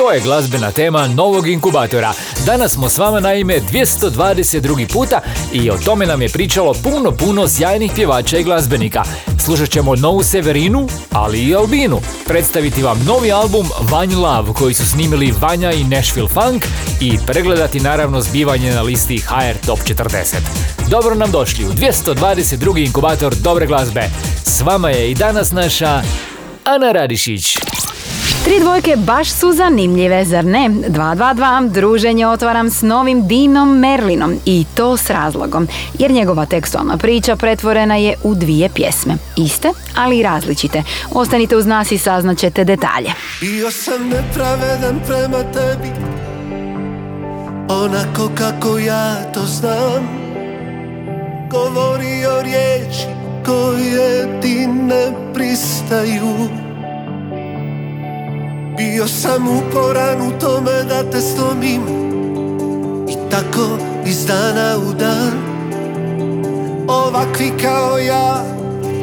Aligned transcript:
To 0.00 0.12
je 0.12 0.20
glazbena 0.20 0.72
tema 0.72 1.08
novog 1.08 1.48
inkubatora. 1.48 2.12
Danas 2.46 2.72
smo 2.72 2.88
s 2.88 2.98
vama 2.98 3.20
naime 3.20 3.60
222. 3.72 4.92
puta 4.92 5.20
i 5.52 5.70
o 5.70 5.78
tome 5.84 6.06
nam 6.06 6.22
je 6.22 6.28
pričalo 6.28 6.74
puno, 6.74 7.12
puno 7.12 7.48
sjajnih 7.48 7.92
pjevača 7.94 8.38
i 8.38 8.44
glazbenika. 8.44 9.02
Slušat 9.38 9.68
ćemo 9.70 9.96
novu 9.96 10.22
Severinu, 10.22 10.88
ali 11.12 11.40
i 11.40 11.54
Albinu. 11.54 12.00
Predstaviti 12.26 12.82
vam 12.82 13.04
novi 13.06 13.32
album 13.32 13.68
Vanj 13.80 14.14
Love 14.14 14.52
koji 14.52 14.74
su 14.74 14.86
snimili 14.86 15.34
Vanja 15.40 15.72
i 15.72 15.84
Nashville 15.84 16.28
Funk 16.28 16.66
i 17.00 17.18
pregledati 17.26 17.80
naravno 17.80 18.20
zbivanje 18.20 18.74
na 18.74 18.82
listi 18.82 19.18
HR 19.18 19.66
Top 19.66 19.78
40. 19.78 20.34
Dobro 20.88 21.14
nam 21.14 21.30
došli 21.30 21.64
u 21.64 21.72
222. 21.72 22.86
inkubator 22.86 23.34
dobre 23.34 23.66
glazbe. 23.66 24.10
S 24.44 24.60
vama 24.60 24.90
je 24.90 25.10
i 25.10 25.14
danas 25.14 25.52
naša 25.52 26.02
Ana 26.64 26.92
Radišić. 26.92 27.58
Tri 28.44 28.60
dvojke 28.60 28.96
baš 28.96 29.30
su 29.30 29.52
zanimljive, 29.52 30.24
zar 30.24 30.44
ne? 30.44 30.68
222, 30.88 31.70
druženje 31.70 32.26
otvaram 32.26 32.70
s 32.70 32.82
novim 32.82 33.26
Dinom 33.26 33.78
Merlinom 33.78 34.34
i 34.44 34.64
to 34.74 34.96
s 34.96 35.10
razlogom, 35.10 35.68
jer 35.98 36.10
njegova 36.10 36.46
tekstualna 36.46 36.96
priča 36.96 37.36
pretvorena 37.36 37.96
je 37.96 38.14
u 38.22 38.34
dvije 38.34 38.68
pjesme. 38.68 39.14
Iste, 39.36 39.68
ali 39.96 40.18
i 40.18 40.22
različite. 40.22 40.82
Ostanite 41.12 41.56
uz 41.56 41.66
nas 41.66 41.92
i 41.92 41.98
saznaćete 41.98 42.64
detalje. 42.64 43.12
Bio 43.40 43.70
sam 43.70 44.08
nepravedan 44.08 45.00
prema 45.06 45.52
tebi 45.52 45.90
Onako 47.68 48.30
kako 48.34 48.78
ja 48.78 49.32
to 49.34 49.40
znam 49.46 50.08
Govorio 51.50 52.42
riječi 52.42 53.06
koje 53.46 54.40
ti 54.40 54.66
ne 54.66 55.12
pristaju 55.34 56.48
Bio 58.76 59.08
sam 59.08 59.48
uporan 59.48 60.20
u 60.20 60.38
tome 60.40 60.82
da 60.88 61.10
te 61.10 61.20
slomim. 61.20 61.82
I 63.08 63.30
tako 63.30 63.78
iz 64.06 64.26
dana 64.26 64.76
u 64.88 64.94
dan. 64.94 65.32
Ovakvi 66.88 67.52
kao 67.62 67.98
ja 67.98 68.44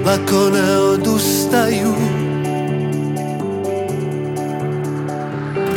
lako 0.05 0.49
ne 0.49 0.77
odustaju. 0.77 1.93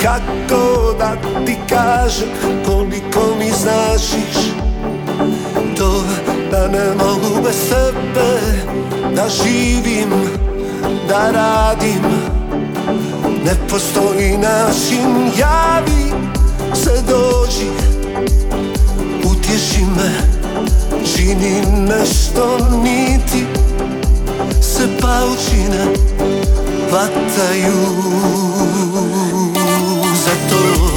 Kako 0.03 0.95
da 0.99 1.17
ti 1.47 1.57
kažem 1.69 2.29
koliko 2.67 3.21
mi 3.39 3.51
značiš 3.51 4.53
To 5.77 6.03
da 6.51 6.69
ne 6.69 6.95
mogu 6.99 7.43
bez 7.45 7.69
tebe 7.69 8.41
Da 9.17 9.29
živim, 9.29 10.11
da 11.09 11.31
radim 11.31 12.40
Ne 13.45 13.55
postoji 13.69 14.39
način 14.39 15.31
Javi 15.39 16.13
se 16.75 17.03
dođi. 17.09 17.71
Utješi 19.25 19.83
me 19.97 20.41
Čini 21.05 21.63
nešto 21.89 22.59
niti 22.83 23.47
Se 24.61 24.89
paučine 25.01 25.87
Vataju. 26.93 27.87
Za 30.25 30.35
to 30.51 30.90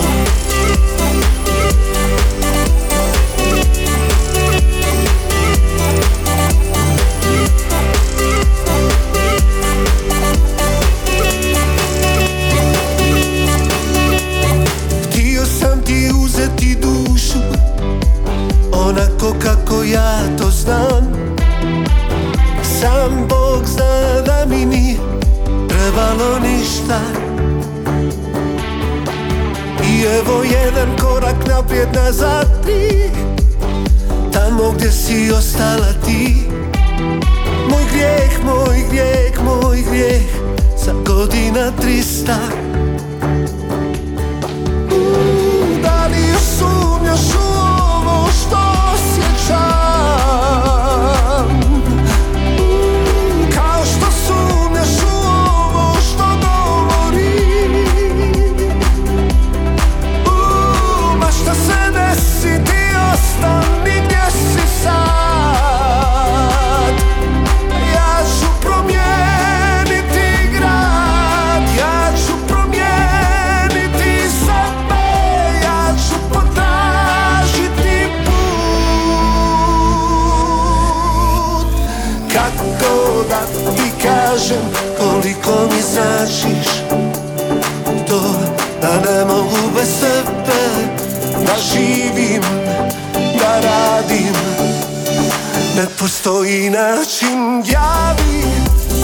postoji 96.13 96.69
način 96.69 97.63
javi 97.65 98.43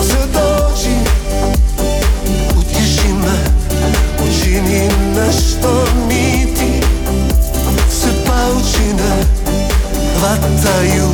se 0.07 0.17
dođi. 0.33 0.95
Utješi 2.59 3.13
me, 3.13 3.37
učini 4.27 4.89
nešto 5.15 5.85
niti 6.07 6.85
Se 7.89 8.09
paučine 8.25 9.23
vataju 10.21 11.09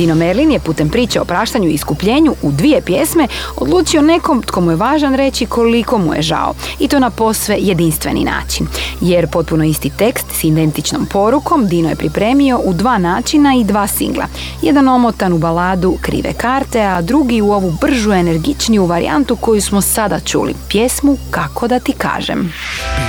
Dino 0.00 0.14
Merlin 0.14 0.50
je 0.50 0.60
putem 0.60 0.88
priče 0.88 1.20
o 1.20 1.24
praštanju 1.24 1.68
i 1.68 1.72
iskupljenju 1.72 2.34
u 2.42 2.52
dvije 2.52 2.80
pjesme 2.80 3.28
odlučio 3.56 4.02
nekom 4.02 4.42
tko 4.42 4.60
mu 4.60 4.70
je 4.70 4.76
važan 4.76 5.14
reći 5.14 5.46
koliko 5.46 5.98
mu 5.98 6.14
je 6.14 6.22
žao. 6.22 6.54
I 6.78 6.88
to 6.88 6.98
na 6.98 7.10
posve 7.10 7.56
jedinstveni 7.58 8.24
način. 8.24 8.66
Jer 9.00 9.26
potpuno 9.26 9.64
isti 9.64 9.90
tekst 9.90 10.26
s 10.32 10.44
identičnom 10.44 11.06
porukom 11.06 11.68
Dino 11.68 11.88
je 11.88 11.96
pripremio 11.96 12.60
u 12.64 12.72
dva 12.72 12.98
načina 12.98 13.54
i 13.54 13.64
dva 13.64 13.86
singla. 13.86 14.26
Jedan 14.62 14.88
omotan 14.88 15.32
u 15.32 15.38
baladu 15.38 15.96
Krive 16.00 16.32
karte, 16.32 16.82
a 16.82 17.02
drugi 17.02 17.40
u 17.40 17.52
ovu 17.52 17.72
bržu, 17.80 18.12
energičniju 18.12 18.86
varijantu 18.86 19.36
koju 19.36 19.60
smo 19.60 19.80
sada 19.80 20.20
čuli. 20.20 20.54
Pjesmu 20.68 21.16
Kako 21.30 21.68
da 21.68 21.78
ti 21.78 21.92
kažem. 21.92 22.52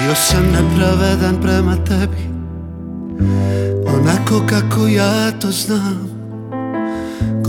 Bio 0.01 0.15
sam 0.15 0.43
nepravedan 0.43 1.41
prema 1.41 1.75
tebi 1.75 2.31
Onako 3.87 4.41
kako 4.47 4.87
ja 4.87 5.31
to 5.31 5.51
znam 5.51 6.10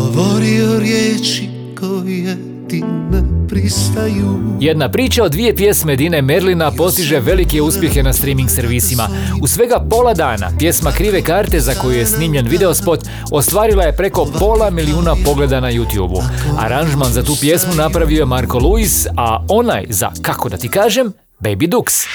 Govorio 0.02 0.78
riječi 0.80 1.48
koje 1.80 2.36
ti 2.68 2.82
ne 3.10 3.22
pristaju 3.48 4.38
Jedna 4.60 4.90
priča 4.90 5.24
o 5.24 5.28
dvije 5.28 5.56
pjesme 5.56 5.96
Dine 5.96 6.22
Merlina 6.22 6.70
postiže 6.70 7.20
velike 7.20 7.62
uspjehe 7.62 8.02
na 8.02 8.12
streaming 8.12 8.50
servisima. 8.50 9.08
U 9.42 9.46
svega 9.46 9.86
pola 9.90 10.14
dana 10.14 10.50
pjesma 10.58 10.92
Krive 10.92 11.22
karte 11.22 11.60
za 11.60 11.74
koju 11.74 11.98
je 11.98 12.06
snimljen 12.06 12.48
videospot 12.48 13.00
ostvarila 13.30 13.84
je 13.84 13.96
preko 13.96 14.28
pola 14.38 14.70
milijuna 14.70 15.16
pogleda 15.24 15.60
na 15.60 15.72
YouTube-u. 15.72 16.22
Aranžman 16.58 17.12
za 17.12 17.22
tu 17.22 17.36
pjesmu 17.40 17.74
napravio 17.74 18.18
je 18.18 18.26
Marko 18.26 18.58
Luis, 18.58 19.06
a 19.16 19.44
onaj 19.48 19.86
za 19.88 20.10
Kako 20.22 20.48
da 20.48 20.56
ti 20.56 20.68
kažem, 20.68 21.12
Baby 21.40 21.68
Dux. 21.68 22.06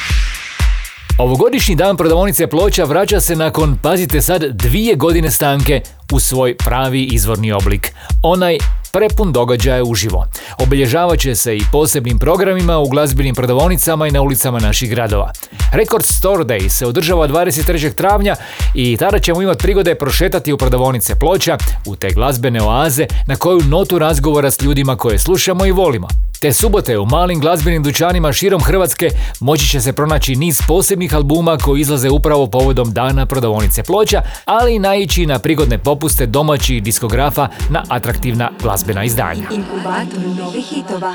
Ovogodišnji 1.17 1.75
dan 1.75 1.97
prodavonice 1.97 2.47
ploča 2.47 2.83
vraća 2.83 3.19
se 3.19 3.35
nakon, 3.35 3.77
pazite 3.81 4.21
sad, 4.21 4.43
dvije 4.43 4.95
godine 4.95 5.31
stanke 5.31 5.81
u 6.11 6.19
svoj 6.19 6.57
pravi 6.57 7.03
izvorni 7.03 7.51
oblik. 7.51 7.93
Onaj 8.23 8.57
prepun 8.97 9.31
događaja 9.31 9.83
uživo. 9.83 10.25
Obilježavat 10.59 11.19
će 11.19 11.35
se 11.35 11.57
i 11.57 11.61
posebnim 11.71 12.19
programima 12.19 12.77
u 12.77 12.89
glazbenim 12.89 13.35
prodavonicama 13.35 14.07
i 14.07 14.11
na 14.11 14.21
ulicama 14.21 14.59
naših 14.59 14.89
gradova. 14.89 15.31
Record 15.73 16.05
Store 16.05 16.43
Day 16.43 16.69
se 16.69 16.85
održava 16.87 17.27
23. 17.27 17.93
travnja 17.93 18.35
i 18.73 18.97
tada 18.97 19.19
ćemo 19.19 19.41
imati 19.41 19.63
prigode 19.63 19.95
prošetati 19.95 20.53
u 20.53 20.57
prodavonice 20.57 21.15
ploča, 21.19 21.57
u 21.85 21.95
te 21.95 22.09
glazbene 22.09 22.61
oaze 22.61 23.05
na 23.27 23.35
koju 23.35 23.61
notu 23.69 23.99
razgovora 23.99 24.51
s 24.51 24.61
ljudima 24.61 24.95
koje 24.95 25.19
slušamo 25.19 25.65
i 25.65 25.71
volimo. 25.71 26.07
Te 26.41 26.53
subote 26.53 26.97
u 26.97 27.05
malim 27.05 27.39
glazbenim 27.39 27.83
dućanima 27.83 28.33
širom 28.33 28.61
Hrvatske 28.61 29.09
moći 29.39 29.67
će 29.67 29.81
se 29.81 29.93
pronaći 29.93 30.35
niz 30.35 30.61
posebnih 30.67 31.15
albuma 31.15 31.57
koji 31.57 31.81
izlaze 31.81 32.09
upravo 32.09 32.47
povodom 32.47 32.91
dana 32.91 33.25
prodavonice 33.25 33.83
ploča, 33.83 34.21
ali 34.45 34.75
i 34.75 34.79
naići 34.79 35.25
na 35.25 35.39
prigodne 35.39 35.77
popuste 35.77 36.25
domaćih 36.25 36.83
diskografa 36.83 37.47
na 37.69 37.83
atraktivna 37.89 38.51
glazbena 38.87 39.03
izdanja. 39.03 39.47
Inkubator 39.51 40.19
novih 40.37 40.65
hitova. 40.65 41.13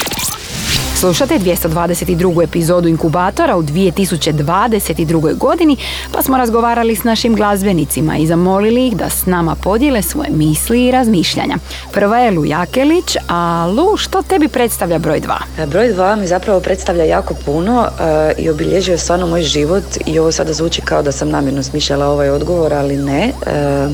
Slušate 0.94 1.38
222. 1.38 2.44
epizodu 2.44 2.88
Inkubatora 2.88 3.56
u 3.56 3.62
2022. 3.62 5.38
godini, 5.38 5.76
pa 6.12 6.22
smo 6.22 6.36
razgovarali 6.36 6.96
s 6.96 7.04
našim 7.04 7.34
glazbenicima 7.34 8.16
i 8.16 8.26
zamolili 8.26 8.86
ih 8.86 8.96
da 8.96 9.08
s 9.08 9.26
nama 9.26 9.54
podijele 9.54 10.02
svoje 10.02 10.30
misli 10.30 10.86
i 10.86 10.90
razmišljanja. 10.90 11.56
Prva 11.92 12.18
je 12.18 12.30
Lu 12.30 12.44
Jakelić, 12.44 13.16
a 13.28 13.66
Lu, 13.76 13.96
što 13.96 14.22
tebi 14.22 14.48
predstavlja 14.48 14.98
broj 14.98 15.20
2? 15.20 15.66
Broj 15.66 15.94
2 15.94 16.16
mi 16.16 16.26
zapravo 16.26 16.60
predstavlja 16.60 17.04
jako 17.04 17.34
puno 17.34 17.86
e, 17.86 18.32
i 18.38 18.50
obilježio 18.50 18.92
je 18.92 18.98
stvarno 18.98 19.26
moj 19.26 19.42
život 19.42 19.84
i 20.06 20.18
ovo 20.18 20.32
sada 20.32 20.52
zvuči 20.52 20.82
kao 20.82 21.02
da 21.02 21.12
sam 21.12 21.30
namjerno 21.30 21.62
smišljala 21.62 22.06
ovaj 22.06 22.30
odgovor, 22.30 22.74
ali 22.74 22.96
ne. 22.96 23.32
E, 23.46 23.88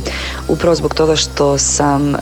upravo 0.48 0.74
zbog 0.74 0.94
toga 0.94 1.16
što 1.16 1.58
sam 1.58 2.14
e, 2.14 2.18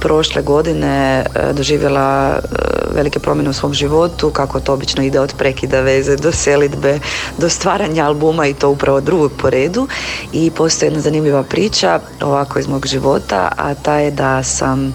prošle 0.00 0.42
godine 0.42 1.24
e, 1.34 1.52
doživjela 1.52 2.38
e, 2.38 2.46
velike 2.94 3.18
promjene 3.18 3.50
u 3.50 3.52
svom 3.52 3.74
životu, 3.74 4.30
kako 4.30 4.60
to 4.60 4.74
obično 4.74 5.02
ide 5.02 5.20
od 5.20 5.34
prekida 5.38 5.80
veze 5.80 6.16
do 6.16 6.32
selitbe, 6.32 6.98
do 7.38 7.48
stvaranja 7.48 8.06
albuma 8.06 8.46
i 8.46 8.54
to 8.54 8.70
upravo 8.70 9.00
drugog 9.00 9.32
po 9.38 9.50
redu. 9.50 9.88
I 10.32 10.50
postoji 10.50 10.86
jedna 10.86 11.00
zanimljiva 11.00 11.42
priča 11.42 12.00
ovako 12.20 12.58
iz 12.58 12.68
mog 12.68 12.86
života, 12.86 13.52
a 13.56 13.74
ta 13.74 13.94
je 13.94 14.10
da 14.10 14.42
sam 14.42 14.94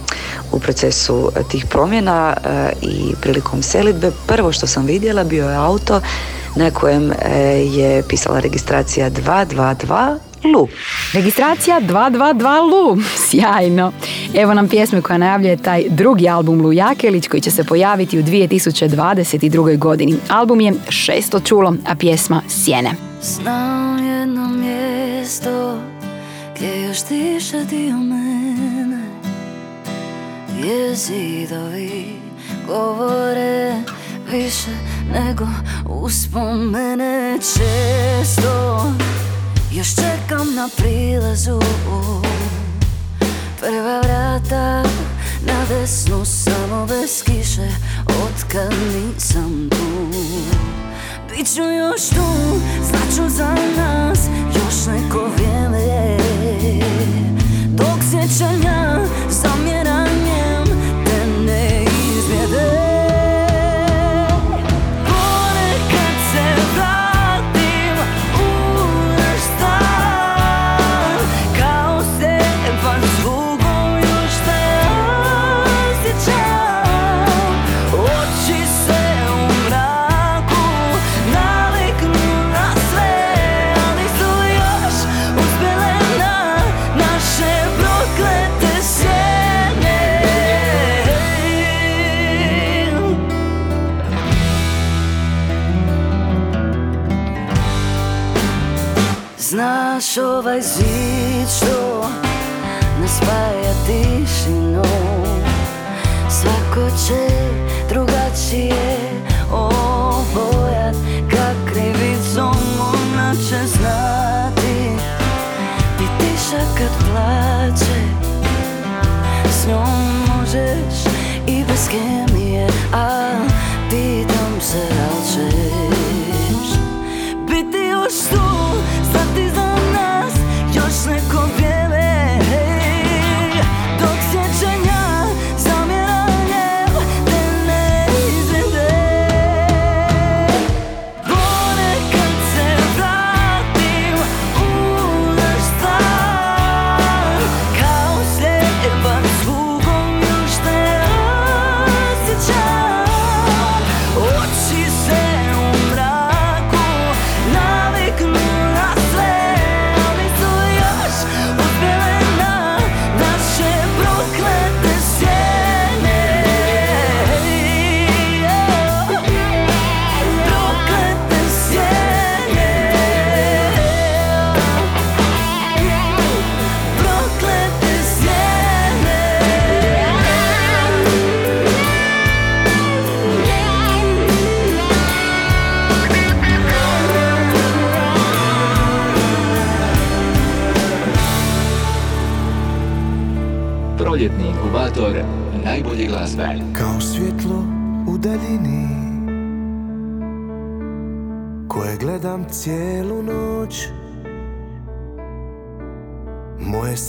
u 0.52 0.60
procesu 0.60 1.32
tih 1.52 1.66
promjena 1.66 2.34
e, 2.44 2.72
i 2.82 3.14
prilikom 3.22 3.64
selitbe 3.64 4.12
prvo 4.28 4.52
što 4.52 4.68
sam 4.68 4.86
vidjela 4.86 5.24
bio 5.24 5.50
je 5.50 5.56
auto 5.56 6.02
na 6.56 6.72
kojem 6.72 7.14
je 7.72 8.04
pisala 8.04 8.40
registracija 8.40 9.10
222 9.10 10.18
Lu. 10.54 10.68
Registracija 11.14 11.82
222 11.82 12.72
Lu. 12.72 13.04
Sjajno. 13.30 13.92
Evo 14.36 14.54
nam 14.54 14.68
pjesme 14.68 15.02
koja 15.02 15.18
najavljuje 15.18 15.58
taj 15.58 15.84
drugi 15.90 16.30
album 16.30 16.62
Lu 16.62 16.74
Jakelić 16.74 17.28
koji 17.28 17.42
će 17.42 17.52
se 17.52 17.64
pojaviti 17.64 18.20
u 18.20 18.24
2022. 18.24 19.78
godini. 19.78 20.16
Album 20.30 20.62
je 20.62 20.74
šesto 20.90 21.40
čulo, 21.40 21.76
a 21.88 21.96
pjesma 21.96 22.42
Sjene. 22.48 22.92
Znam 23.22 24.06
jedno 24.06 24.50
mjesto 24.50 25.80
gdje 26.56 26.82
još 26.82 26.98
diše 27.10 27.64
dio 27.64 27.98
mene 27.98 29.04
Gdje 30.50 30.96
zidovi 30.96 32.06
govore 32.68 33.76
više 34.32 34.72
nego 35.14 35.48
uspomene 35.90 37.38
često 37.38 38.84
još 39.76 39.96
čekam 39.96 40.56
na 40.56 40.70
prilazu. 40.78 41.60
Prva 43.60 44.02
vrata 44.02 44.84
na 45.42 45.66
desnu 45.70 46.26
Samo 46.26 46.86
bez 46.86 47.24
kiše 47.24 47.68
Otkad 48.06 48.74
nisam 48.96 49.70
tu. 49.70 50.08
Biću 51.30 51.64
još 51.64 52.10
tu 52.10 52.60
Znaću 52.84 53.30
za 53.30 53.56
nas 53.78 54.20
Još 54.56 54.86
neko 54.88 55.30
vrijeme 55.36 55.82
je. 55.82 56.18
Dok 57.68 58.00
sjećanja 58.12 59.00
Zamjeranjem 59.30 59.85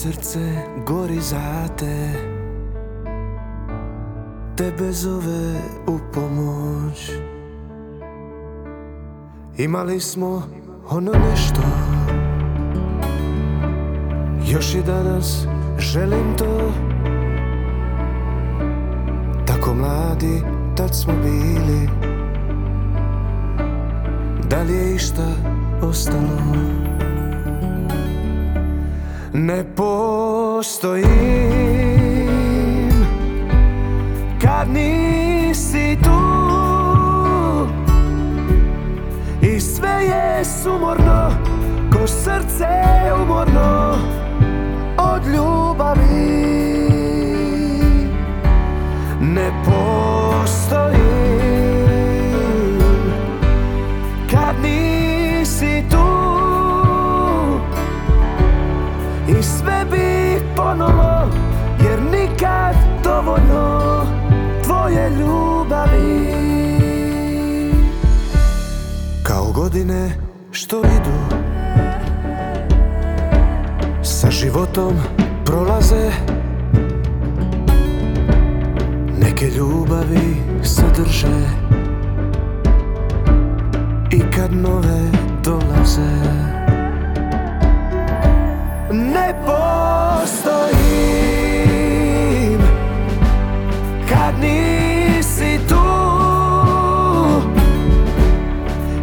srce 0.06 0.40
gori 0.86 1.20
za 1.20 1.68
te. 1.78 2.10
Tebe 4.56 4.92
zove 4.92 5.60
u 5.86 5.98
pomoć. 6.14 7.10
Imali 9.56 10.00
smo 10.00 10.42
ono 10.90 11.12
nešto. 11.30 11.60
Još 14.52 14.74
i 14.74 14.82
danas 14.86 15.46
želim 15.78 16.36
to. 16.38 16.72
Tako 19.46 19.74
mladi 19.74 20.42
tad 20.76 20.94
smo 20.94 21.12
bili. 21.22 21.88
Da 24.50 24.62
li 24.62 24.72
je 24.72 24.94
išta 24.94 25.28
ostalo 25.82 26.85
Ne 29.38 29.64
postojim. 29.76 31.06
Kad 34.42 34.68
nisi 34.68 35.98
tu 36.04 36.10
I 39.42 39.60
sve 39.60 39.88
je 39.88 40.44
sumorno 40.44 41.30
Ko 41.92 42.06
srce 42.06 42.66
umorno 43.22 43.94
Od 44.98 45.26
ljubavi. 45.26 46.46
Ne 49.20 49.50
postojim. 49.64 50.96
Kad 54.30 54.56
nisi 54.62 55.84
tu 55.90 56.05
ponovo 60.76 61.30
Jer 61.84 62.02
nikad 62.02 62.76
dovoljno 63.04 64.02
Tvoje 64.64 65.10
ljubavi. 65.10 66.26
Kao 69.22 69.52
godine 69.52 70.10
što 70.50 70.78
idu 70.78 71.36
Sa 74.02 74.30
životom 74.30 74.94
prolaze. 75.44 76.10
Neke 79.20 79.46
ljubavi 79.46 80.36
se 80.62 80.84
drže 80.96 81.48
I 84.10 84.20
kad 84.36 84.52
nove 84.52 85.00
dolaze 85.44 86.65
Ne 89.26 89.34
postojim. 89.46 90.86
Kad 94.08 94.34
nisi 94.40 95.58
tu 95.68 95.86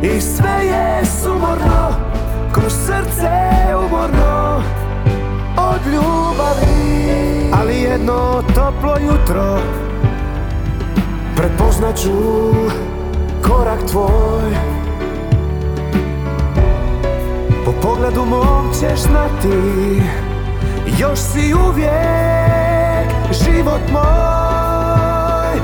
I 0.02 0.22
sve 0.22 0.66
je 0.66 1.06
sumorno 1.06 1.96
Ko 2.54 2.62
srce 2.70 3.30
umorno 3.88 4.64
Od 5.58 5.88
ljubavi. 5.94 7.52
Ali 7.54 7.82
jedno 7.82 8.44
toplo 8.56 8.98
jutro 9.02 9.60
Prepoznat 11.36 12.00
korak 13.42 13.80
tvoj 13.92 14.73
Po 17.66 17.72
pogledu 17.72 18.26
mom 18.26 18.72
ćeš 18.74 19.00
znati 19.00 20.02
Još 21.00 21.20
si 21.20 21.54
uvijek 21.54 23.08
život 23.32 23.82
moj. 23.92 25.60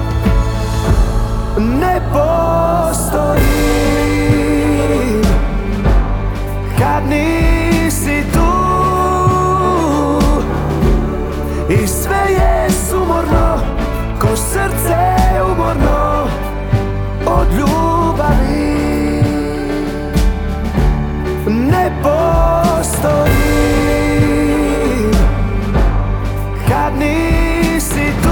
Ne 1.57 2.01
postojim 2.13 3.39
Kad 6.79 7.09
nisi 7.09 8.23
tu 8.33 8.51
I 11.69 11.87
sve 11.87 12.33
je 12.33 12.69
sumorno 12.89 13.59
Ko 14.21 14.35
srce 14.35 14.95
umorno 15.51 16.27
Od 17.25 17.47
ljubavi 17.53 18.68
postojim 23.01 24.31
Kad 26.67 26.93
nisi 26.99 28.13
tu 28.23 28.29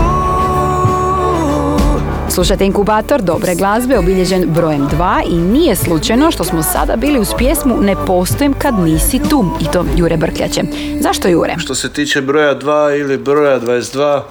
Slušajte 2.31 2.65
inkubator 2.65 3.21
dobre 3.21 3.55
glazbe 3.55 3.97
obilježen 3.97 4.45
brojem 4.53 4.88
2 4.88 5.21
i 5.29 5.36
nije 5.36 5.75
slučajno 5.75 6.31
što 6.31 6.43
smo 6.43 6.63
sada 6.63 6.95
bili 6.95 7.19
uz 7.19 7.29
pjesmu 7.38 7.77
Ne 7.81 7.95
postojim 8.07 8.53
kad 8.53 8.79
nisi 8.79 9.19
tu 9.29 9.45
i 9.62 9.65
to 9.74 9.86
Jure 9.95 10.17
Brkljače. 10.17 10.62
Zašto 11.00 11.27
Jure? 11.27 11.55
Što 11.57 11.75
se 11.75 11.93
tiče 11.93 12.21
broja 12.21 12.59
2 12.59 13.00
ili 13.00 13.17
broja 13.17 13.59
22, 13.59 14.21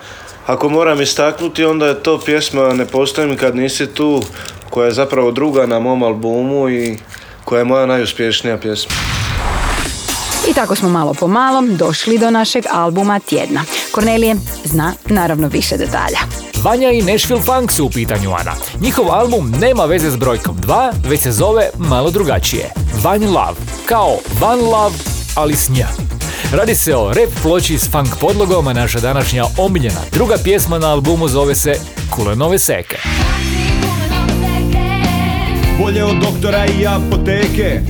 ako 0.47 0.69
moram 0.69 1.01
istaknuti, 1.03 1.65
onda 1.65 1.87
je 1.87 2.03
to 2.03 2.21
pjesma 2.25 2.73
Ne 2.73 2.87
postojim 2.87 3.37
kad 3.37 3.57
nisi 3.57 3.87
tu, 3.87 4.23
koja 4.71 4.87
je 4.87 4.93
zapravo 4.93 5.31
druga 5.31 5.67
na 5.67 5.79
mom 5.79 6.03
albumu 6.03 6.69
i 6.69 6.99
koja 7.45 7.59
je 7.59 7.65
moja 7.65 7.87
najuspješnija 7.87 8.59
pjesma. 8.59 9.16
Tako 10.57 10.75
smo 10.75 10.89
malo 10.89 11.15
po 11.15 11.29
malo 11.29 11.63
došli 11.63 12.19
do 12.19 12.31
našeg 12.31 12.65
albuma 12.73 13.19
tjedna. 13.19 13.65
Kornelije 13.93 14.37
zna 14.65 14.93
naravno 15.07 15.49
više 15.49 15.77
detalja. 15.77 16.19
Vanja 16.63 16.91
i 16.91 17.03
Nashville 17.03 17.43
Funk 17.43 17.73
su 17.73 17.85
u 17.85 17.91
pitanju, 17.91 18.31
Ana. 18.31 18.53
Njihov 18.81 19.11
album 19.11 19.55
nema 19.61 19.85
veze 19.85 20.11
s 20.11 20.17
brojkom 20.17 20.57
2, 20.57 20.93
već 21.09 21.21
se 21.21 21.33
zove 21.33 21.71
malo 21.79 22.11
drugačije. 22.11 22.73
Vanja 23.03 23.27
Love, 23.27 23.57
kao 23.87 24.17
Van 24.41 24.61
Love, 24.61 24.97
ali 25.35 25.57
s 25.57 25.69
nja. 25.69 25.89
Radi 26.53 26.75
se 26.75 26.97
o 26.97 27.09
rap 27.09 27.31
ploči 27.43 27.79
s 27.79 27.91
funk 27.91 28.17
podlogom, 28.21 28.67
a 28.67 28.73
naša 28.73 29.01
današnja 29.01 29.45
omiljena 29.59 30.01
druga 30.13 30.37
pjesma 30.45 30.79
na 30.79 30.93
albumu 30.93 31.29
zove 31.29 31.55
se 31.55 31.81
Kulenove 32.11 32.59
seke. 32.59 32.97
Bolje 35.81 36.05
od 36.05 36.17
doktora 36.17 36.67
i 36.67 36.87
apoteke 36.87 37.81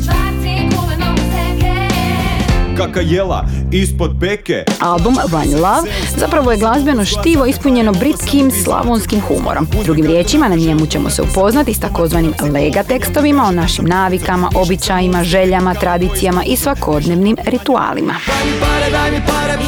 Kaka 2.77 3.01
jela 3.01 3.45
ispod 3.73 4.11
peke. 4.21 4.65
Album 4.81 5.17
One 5.33 5.57
Love 5.57 5.91
zapravo 6.17 6.53
je 6.53 6.59
glazbeno 6.59 7.05
štivo 7.05 7.47
ispunjeno 7.47 7.93
britskim 7.93 8.51
slavonskim 8.51 9.21
humorom. 9.21 9.69
Drugim 9.85 10.07
riječima, 10.07 10.49
na 10.49 10.57
njemu 10.57 10.87
ćemo 10.87 11.11
se 11.11 11.23
upoznati 11.23 11.75
s 11.75 11.81
takozvanim 11.81 12.35
lega 12.53 12.83
tekstovima 12.83 13.45
o 13.45 13.53
našim 13.53 13.85
navikama, 13.85 14.51
običajima, 14.55 15.25
željama, 15.25 15.75
tradicijama 15.75 16.45
i 16.45 16.57
svakodnevnim 16.57 17.37
ritualima. 17.47 18.15
Pare, 18.61 18.91
daj 18.91 19.11
mi 19.11 19.21
pare. 19.27 19.59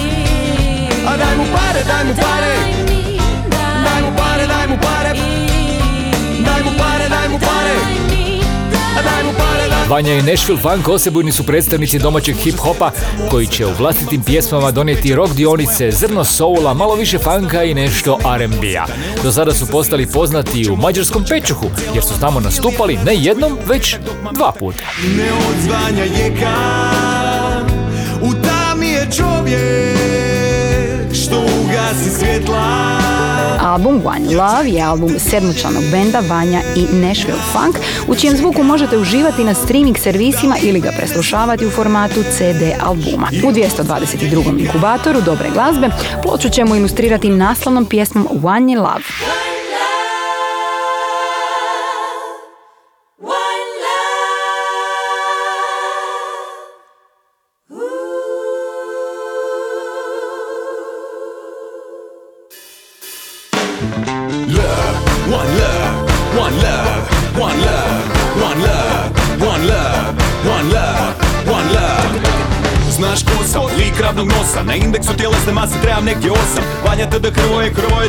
A 1.08 1.16
daj 1.16 1.36
mu 1.36 1.44
pare, 1.44 1.84
daj 1.86 2.04
mu 2.04 2.14
pare. 2.14 2.54
Daj 3.84 4.02
mu 4.02 4.16
pare, 4.16 4.46
daj 4.46 4.68
mu 4.68 4.76
pare. 4.82 5.14
Daj 6.44 6.62
mu 6.64 6.70
pare, 6.78 7.08
daj 7.08 7.28
mu 7.28 7.38
pare. 7.38 7.74
Daj 9.04 9.24
mu 9.24 9.32
pare, 9.32 9.38
daj 9.38 9.47
Vanja 9.88 10.14
i 10.14 10.22
Nashville 10.22 10.60
Funk 10.62 10.88
osebujni 10.88 11.32
su 11.32 11.46
predstavnici 11.46 11.98
domaćeg 11.98 12.36
hip-hopa 12.36 12.90
koji 13.30 13.46
će 13.46 13.66
u 13.66 13.72
vlastitim 13.78 14.22
pjesmama 14.22 14.70
donijeti 14.70 15.14
rock 15.14 15.34
dionice, 15.34 15.90
zrno 15.90 16.24
soula, 16.24 16.74
malo 16.74 16.94
više 16.94 17.18
funka 17.18 17.64
i 17.64 17.74
nešto 17.74 18.18
R&B-a. 18.36 18.86
Do 19.22 19.32
sada 19.32 19.54
su 19.54 19.66
postali 19.66 20.06
poznati 20.06 20.70
u 20.70 20.76
mađarskom 20.76 21.24
pečuhu 21.28 21.66
jer 21.94 22.04
su 22.04 22.20
tamo 22.20 22.40
nastupali 22.40 22.96
ne 22.96 23.14
jednom, 23.16 23.58
već 23.66 23.96
dva 24.34 24.52
puta. 24.58 24.84
Ne 25.16 25.28
odzvanja 25.50 26.04
jeka 26.04 26.54
U 28.22 28.32
tami 28.32 28.88
je 28.88 29.08
čovjek 29.16 29.98
Što 31.14 31.40
ugasi 31.40 32.10
svjetla 32.18 32.97
Album 33.78 34.02
One 34.04 34.36
Love 34.36 34.70
je 34.70 34.82
album 34.82 35.10
sedmočlanog 35.18 35.82
benda 35.90 36.20
Vanja 36.28 36.60
i 36.76 36.80
Nashville 36.80 37.40
Funk, 37.52 37.76
u 38.08 38.14
čijem 38.14 38.36
zvuku 38.36 38.62
možete 38.62 38.98
uživati 38.98 39.44
na 39.44 39.54
streaming 39.54 39.98
servisima 39.98 40.56
ili 40.62 40.80
ga 40.80 40.90
preslušavati 40.96 41.66
u 41.66 41.70
formatu 41.70 42.22
CD 42.22 42.62
albuma. 42.80 43.28
U 43.44 43.52
222. 43.52 44.60
inkubatoru 44.60 45.20
dobre 45.20 45.50
glazbe 45.54 45.90
ploču 46.22 46.48
ćemo 46.48 46.76
ilustrirati 46.76 47.28
naslovnom 47.28 47.86
pjesmom 47.86 48.28
One 48.42 48.76
Love. 48.76 49.04
내 76.08 76.14
곁. 76.20 76.37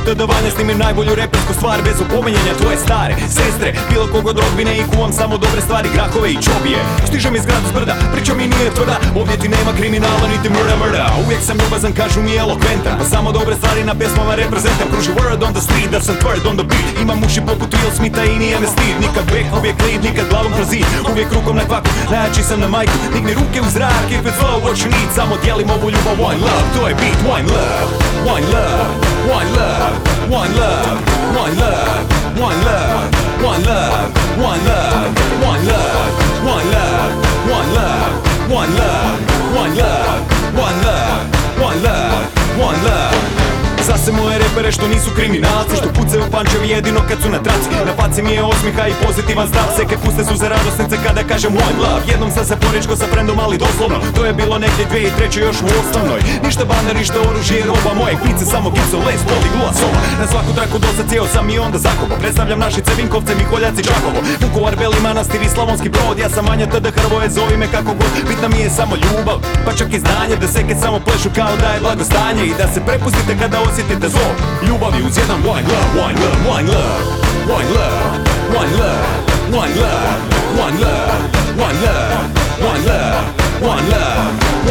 Hrvoje, 0.10 0.18
Hrvoje 0.18 0.18
tada 0.18 0.26
Vanja 0.26 0.52
Snimim 0.56 0.78
najbolju 0.78 1.16
repersku 1.16 1.54
stvar 1.54 1.82
bez 1.84 2.02
opominjanja 2.02 2.54
tvoje 2.62 2.78
stare 2.78 3.16
Sestre, 3.38 3.74
bilo 3.90 4.08
kogo 4.08 4.30
od 4.30 4.40
rodbine 4.40 4.78
i 4.78 4.84
kuvam 4.92 5.14
samo 5.14 5.38
dobre 5.38 5.62
stvari 5.62 5.90
Grahove 5.94 6.30
i 6.32 6.42
čobije. 6.46 6.80
Stižem 7.08 7.36
iz 7.36 7.46
grada 7.46 7.68
s 7.70 7.74
brda, 7.78 7.96
priča 8.14 8.34
mi 8.34 8.46
nije 8.54 8.70
tvrda. 8.76 8.96
Ovdje 9.20 9.36
ti 9.42 9.48
nema 9.50 9.72
kriminala 9.78 10.26
niti 10.34 10.50
mrda 10.50 10.76
mrda. 10.84 11.06
Uvijek 11.24 11.42
sam 11.48 11.58
ljubazan, 11.64 11.94
kažu 11.94 12.20
mi 12.22 12.36
elokventan. 12.36 12.94
Pa 13.00 13.06
samo 13.14 13.32
dobre 13.32 13.56
stvari 13.56 13.84
na 13.84 13.94
pjesmama 14.00 14.34
reprezentam. 14.36 14.88
Kruži 14.92 15.12
word 15.18 15.42
on 15.48 15.54
the 15.54 15.64
street, 15.68 15.90
da 15.92 16.00
sam 16.02 16.16
tvrd 16.22 16.44
on 16.50 16.58
the 16.60 16.66
beat. 16.72 16.88
Imam 17.04 17.24
uši 17.28 17.42
poput 17.50 17.70
Will 17.80 17.94
Smitha 17.98 18.24
i 18.24 18.40
nije 18.44 18.60
me 18.60 18.68
stid 18.74 18.96
Nikad 19.06 19.26
back, 19.34 19.48
uvijek 19.58 19.78
lead, 19.86 20.02
nikad 20.08 20.26
glavom 20.32 20.52
kroz 20.56 20.68
zid. 20.74 20.86
Uvijek 21.12 21.30
rukom 21.38 21.56
na 21.56 21.66
kvaku, 21.70 21.90
najjači 22.12 22.44
sam 22.50 22.60
na 22.60 22.68
majku. 22.76 22.98
Digni 23.14 23.34
ruke 23.40 23.60
u 23.62 23.70
zrak, 23.76 24.08
if 24.16 24.24
it's 24.30 24.40
love 24.46 24.62
what 24.66 24.78
you 24.84 24.90
need. 24.96 25.10
Samo 25.16 25.34
dijelim 25.44 25.70
ovu 25.76 25.88
ljubav, 25.94 26.18
one 26.30 26.40
love, 26.48 26.66
to 26.76 26.82
je 26.88 26.94
beat 27.02 27.20
One 27.36 27.48
love, 27.56 27.90
one 28.36 28.46
love, 28.56 28.90
one 29.38 29.50
love, 29.60 29.99
one 30.30 30.56
love, 30.56 31.00
one 31.36 31.56
love, 31.58 32.40
one 32.40 32.60
love, 32.66 33.14
one 33.44 33.64
love, 33.64 34.14
one 34.38 34.66
love, 34.66 35.16
one 35.44 35.66
love, 35.66 36.20
one 36.46 36.66
love, 36.72 37.12
one 37.50 37.74
love, 37.74 38.14
one 38.50 38.76
love, 38.78 39.20
one 39.56 39.76
love, 39.76 40.22
one 40.56 40.78
love, 40.84 41.60
one 41.60 41.84
love, 41.84 42.58
one 42.58 42.84
love 42.84 43.49
Zase 43.90 44.12
moje 44.12 44.38
repere 44.46 44.72
što 44.72 44.88
nisu 44.88 45.10
kriminalci 45.18 45.76
Što 45.80 45.90
pucaju 45.98 46.24
pančevi 46.32 46.68
jedino 46.70 47.02
kad 47.10 47.18
su 47.24 47.30
na 47.36 47.40
traci. 47.46 47.70
Na 47.90 47.94
faci 48.00 48.22
mi 48.22 48.32
je 48.38 48.44
osmiha 48.44 48.84
i 48.88 49.00
pozitivan 49.06 49.48
stav 49.52 49.68
Seke 49.78 49.96
puste 50.04 50.22
su 50.30 50.36
za 50.42 50.48
radosnice 50.54 50.96
kada 51.06 51.22
kažem 51.32 51.54
one 51.66 51.78
love 51.84 52.02
Jednom 52.12 52.32
sam 52.36 52.46
se 52.50 52.56
poričko 52.64 52.96
sa 53.02 53.06
frendom 53.12 53.38
ali 53.46 53.58
doslovno. 53.66 53.98
To 54.16 54.22
je 54.26 54.34
bilo 54.42 54.56
negdje 54.66 54.86
dvije 54.90 55.06
i 55.08 55.16
treće 55.18 55.40
još 55.48 55.58
u 55.66 55.68
osnovnoj. 55.82 56.22
Ništa 56.46 56.64
baner, 56.72 56.96
ništa 57.02 57.18
oružje, 57.30 57.66
roba 57.70 57.92
Moje 58.02 58.16
pice 58.24 58.44
samo 58.54 58.68
gipso, 58.76 58.98
les, 59.08 59.22
poli, 59.30 59.50
gula, 59.54 59.72
sova 59.80 60.02
Na 60.22 60.26
svaku 60.32 60.52
traku 60.58 60.78
dosad 60.86 61.06
cijeo 61.10 61.26
sam 61.34 61.50
i 61.50 61.60
onda 61.66 61.78
zakopo. 61.88 62.16
Predstavljam 62.22 62.60
našice, 62.66 62.92
Vinkovce, 62.98 63.32
Miholjac 63.40 63.76
i 63.80 63.88
Čakovo 63.90 64.20
Vukovar, 64.44 64.76
Beli 64.82 65.00
Manastir 65.08 65.42
i 65.42 65.54
Slavonski 65.54 65.90
brod. 65.96 66.16
Ja 66.24 66.30
sam 66.36 66.44
Vanja 66.50 66.66
tada 66.74 66.90
Hrvoje, 66.98 67.30
zovi 67.38 67.58
me 67.62 67.68
kako 67.76 67.92
god. 68.00 68.12
Bitna 68.30 68.48
mi 68.54 68.60
je 68.66 68.70
samo 68.80 68.94
ljubav, 69.04 69.38
pa 69.66 69.72
čak 69.80 69.90
i 69.94 70.00
znanje 70.06 70.36
Da 70.42 70.48
seke 70.48 70.76
samo 70.84 70.98
plešu 71.06 71.30
kao 71.36 71.54
da 71.62 71.70
je 71.74 71.80
blagostanje 71.86 72.44
I 72.46 72.54
da 72.60 72.66
se 72.74 72.80
prepustite 72.88 73.32
kada 73.42 73.58
osjetite 73.80 74.10
zlo 74.10 74.22
Ljubavi 74.68 75.04
uz 75.04 75.18
jedan 75.18 75.42
one 75.48 75.62
love, 75.62 76.00
one 76.08 76.16
love, 76.22 76.50
one 76.50 76.68
love 76.74 77.20
One 77.50 77.70
love, 77.74 78.20
one 78.58 78.72
love, 78.80 79.06
one 79.56 79.74
love 79.76 80.20
One 80.60 80.80
love, 80.82 81.30
one 81.58 81.82
love, 81.82 82.30
one 82.60 82.84
love 82.86 83.20
One 83.62 83.86
love, 83.86 84.20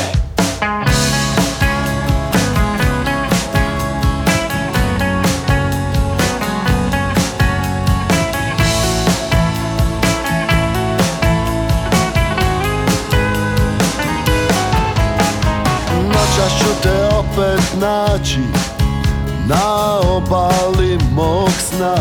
Noćas 16.08 16.82
te 16.82 17.08
opet 17.16 17.62
naći 17.80 18.38
Na 19.46 19.98
obali 20.00 20.98
mog 21.12 21.50
sna 21.50 21.94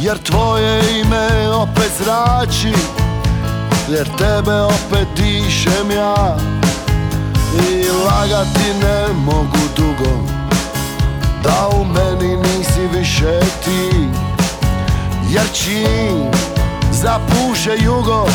Jer 0.00 0.18
tvoje 0.18 1.00
ime 1.00 1.48
opet 1.48 1.90
zrači 2.04 2.99
Jer 3.90 4.06
tebe 4.16 4.62
opet 4.62 5.08
dišem 5.16 5.90
ja. 5.90 6.36
I 7.70 7.84
lagati 8.06 8.74
ne 8.82 9.12
mogu 9.14 9.64
dugo. 9.76 10.24
Da 11.42 11.68
u 11.76 11.84
meni 11.84 12.36
nisi 12.36 12.98
više 12.98 13.40
ti. 13.64 14.08
Jer 15.30 15.46
čim 15.52 16.30
zapuše 16.92 17.76
jugo 17.84 18.26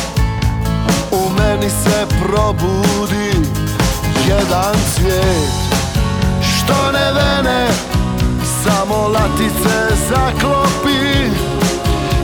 U 1.11 1.29
meni 1.37 1.69
se 1.69 2.05
probudi 2.19 3.49
jedan 4.27 4.75
cvijet 4.95 5.51
Što 6.41 6.91
ne 6.91 7.13
vene 7.13 7.67
Samo 8.63 9.07
latice 9.07 9.95
zaklopi. 10.09 11.29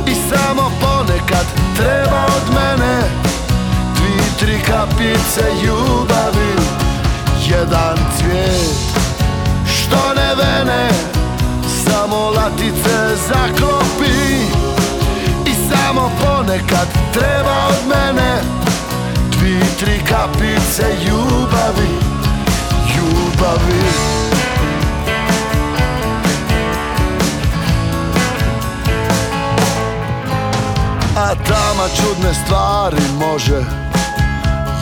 I 0.08 0.16
samo 0.30 0.72
ponekad 0.82 1.61
treba 1.82 2.26
od 2.38 2.54
mene. 2.54 2.96
Dvi, 3.96 4.18
tri 4.40 4.60
kapice 4.60 5.44
ljubavi 5.64 6.54
Jedan 7.50 7.98
cvijet. 8.18 9.02
Što 9.66 10.14
ne 10.16 10.36
vene 10.36 10.90
Samo 11.86 12.30
latice 12.30 13.16
zaklopi. 13.28 14.22
I 15.46 15.54
samo 15.70 16.12
ponekad 16.22 16.88
treba 17.14 17.68
od 17.70 17.88
mene. 17.90 18.42
Dvi, 19.32 19.60
tri 19.80 20.00
kapice 20.10 20.84
ljubavi 21.06 21.90
Ljubavi 22.96 24.21
A 31.32 31.36
dama 31.36 31.88
čudne 31.96 32.34
stvari 32.34 33.02
može 33.20 33.66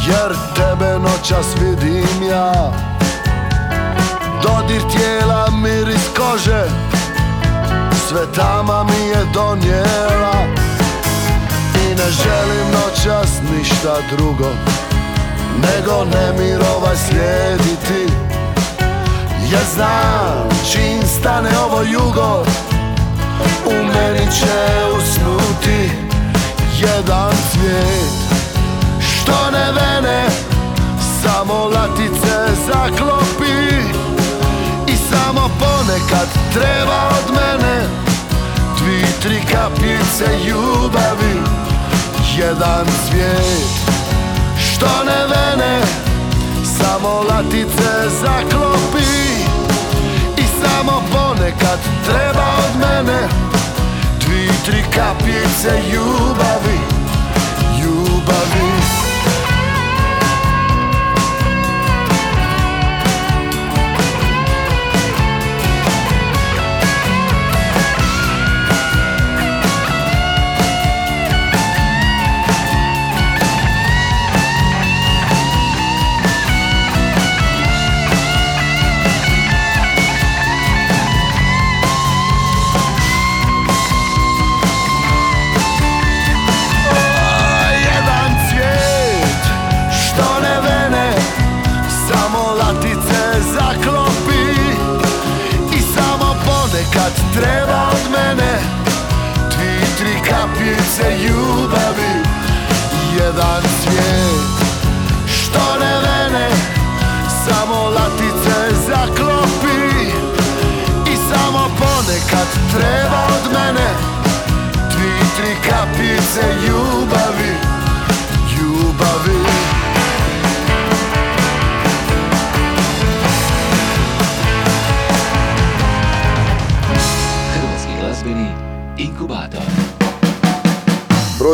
Jer 0.08 0.36
tebe 0.56 1.00
noćas 1.00 1.46
vidim 1.62 2.30
ja. 2.30 2.72
Dodir 4.44 4.82
tijela, 4.92 5.50
miris 5.52 6.08
kože 6.18 6.64
Sve 8.08 8.26
tama 8.36 8.84
mi 8.84 9.08
je 9.08 9.26
donijela. 9.34 10.34
I 11.76 11.96
ne 11.96 12.10
želim 12.12 12.68
noćas 12.72 13.30
ništa 13.52 13.98
drugo 14.12 14.50
Nego 15.56 16.06
nemir 16.06 16.62
ovaj 16.78 16.96
slijediti. 16.96 18.14
Jer 19.52 19.64
znam 19.76 20.50
čim 20.72 21.08
stane 21.20 21.50
ovo 21.66 21.82
jugo 21.82 22.46
U 23.66 23.74
meni 23.74 24.32
će 24.32 24.98
usnuti 24.98 26.09
jedan 26.82 27.32
cvijet 27.52 28.40
Što 29.00 29.52
ne 29.52 29.72
vene 29.72 30.26
Samo 31.22 31.54
latice 31.54 32.36
zaklopi. 32.68 33.60
I 34.88 34.96
samo 35.12 35.50
ponekad 35.60 36.28
treba 36.54 37.10
od 37.10 37.34
mene 37.34 37.88
Dvi, 38.80 39.06
tri 39.22 39.42
kapljice 39.52 40.26
ljubavi. 40.48 41.42
Jedan 42.38 42.86
cvijet 42.86 43.70
Što 44.58 45.04
ne 45.06 45.22
vene 45.28 45.82
Samo 46.64 47.24
latice 47.30 48.10
zaklopi. 48.22 49.10
I 50.38 50.44
samo 50.62 51.04
ponekad 51.12 51.80
treba 52.06 52.46
od 52.58 52.80
mene 52.80 53.49
svi 54.30 54.48
tri 54.66 54.84
kapljice 54.96 55.72
ljubavi 55.92 56.80
Ljubavi. 57.82 59.09
Kapljice 100.70 101.18
ljubavi 101.24 102.24
Jedan 103.18 103.79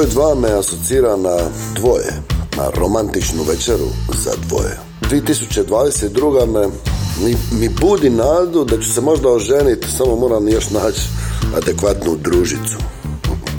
Broj 0.06 0.13
dva 0.13 0.36
me 0.36 0.60
asocira 0.60 1.18
na 1.18 1.38
dvoje, 1.76 2.13
na 2.58 2.70
romantičnu 2.80 3.44
večeru 3.44 3.88
za 4.24 4.32
dvoje. 4.48 4.80
2022. 5.02 6.54
me 6.54 6.68
mi, 7.24 7.36
mi 7.60 7.70
budi 7.70 8.10
nadu 8.10 8.63
da 8.63 8.78
ću 8.82 8.94
se 8.94 9.02
možda 9.02 9.30
oženiti, 9.30 9.91
samo 9.91 10.15
moram 10.15 10.48
još 10.48 10.70
naći 10.70 11.02
adekvatnu 11.58 12.15
družicu. 12.15 12.78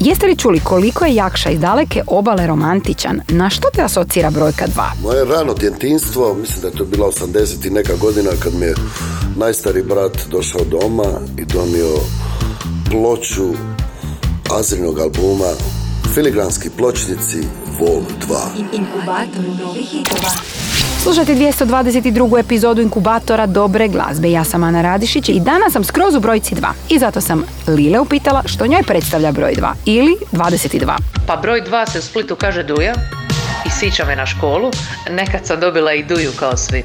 Jeste 0.00 0.26
li 0.26 0.36
čuli 0.36 0.60
koliko 0.60 1.04
je 1.04 1.14
Jakša 1.14 1.50
iz 1.50 1.60
daleke 1.60 2.02
obale 2.06 2.46
romantičan? 2.46 3.20
Na 3.28 3.50
što 3.50 3.68
te 3.74 3.82
asocira 3.82 4.30
brojka 4.30 4.66
2? 4.66 5.02
Moje 5.02 5.24
rano 5.24 5.54
djetinstvo, 5.54 6.34
mislim 6.34 6.60
da 6.60 6.68
je 6.68 6.74
to 6.74 6.84
bila 6.84 7.08
80 7.08 7.66
i 7.66 7.70
neka 7.70 7.96
godina 7.96 8.30
kad 8.38 8.54
mi 8.54 8.66
je 8.66 8.74
najstari 9.36 9.82
brat 9.82 10.18
došao 10.30 10.60
doma 10.64 11.20
i 11.38 11.44
donio 11.44 11.94
ploču 12.90 13.48
Azrinog 14.50 14.98
albuma 14.98 15.52
Filigranski 16.16 16.70
pločnici 16.70 17.38
Vol 17.78 18.02
2. 18.28 18.36
Inkubator 18.72 19.44
novih 19.60 19.88
hitova. 19.90 20.30
Slušajte 21.02 21.34
222. 21.34 22.40
epizodu 22.40 22.82
inkubatora 22.82 23.46
dobre 23.46 23.88
glazbe. 23.88 24.30
Ja 24.30 24.44
sam 24.44 24.64
Ana 24.64 24.82
Radišić 24.82 25.28
i 25.28 25.40
danas 25.40 25.72
sam 25.72 25.84
skroz 25.84 26.14
u 26.14 26.20
brojci 26.20 26.54
2. 26.54 26.68
I 26.88 26.98
zato 26.98 27.20
sam 27.20 27.44
Lile 27.66 28.00
upitala 28.00 28.42
što 28.46 28.66
njoj 28.66 28.82
predstavlja 28.82 29.32
broj 29.32 29.54
2 29.54 29.72
ili 29.84 30.16
22. 30.32 30.96
Pa 31.26 31.36
broj 31.36 31.62
2 31.70 31.90
se 31.92 31.98
u 31.98 32.02
Splitu 32.02 32.36
kaže 32.36 32.62
Duja 32.62 32.94
i 33.66 33.70
sića 33.70 34.04
me 34.04 34.16
na 34.16 34.26
školu. 34.26 34.70
Nekad 35.10 35.46
sam 35.46 35.60
dobila 35.60 35.92
i 35.92 36.04
Duju 36.04 36.30
kao 36.38 36.56
svi. 36.56 36.84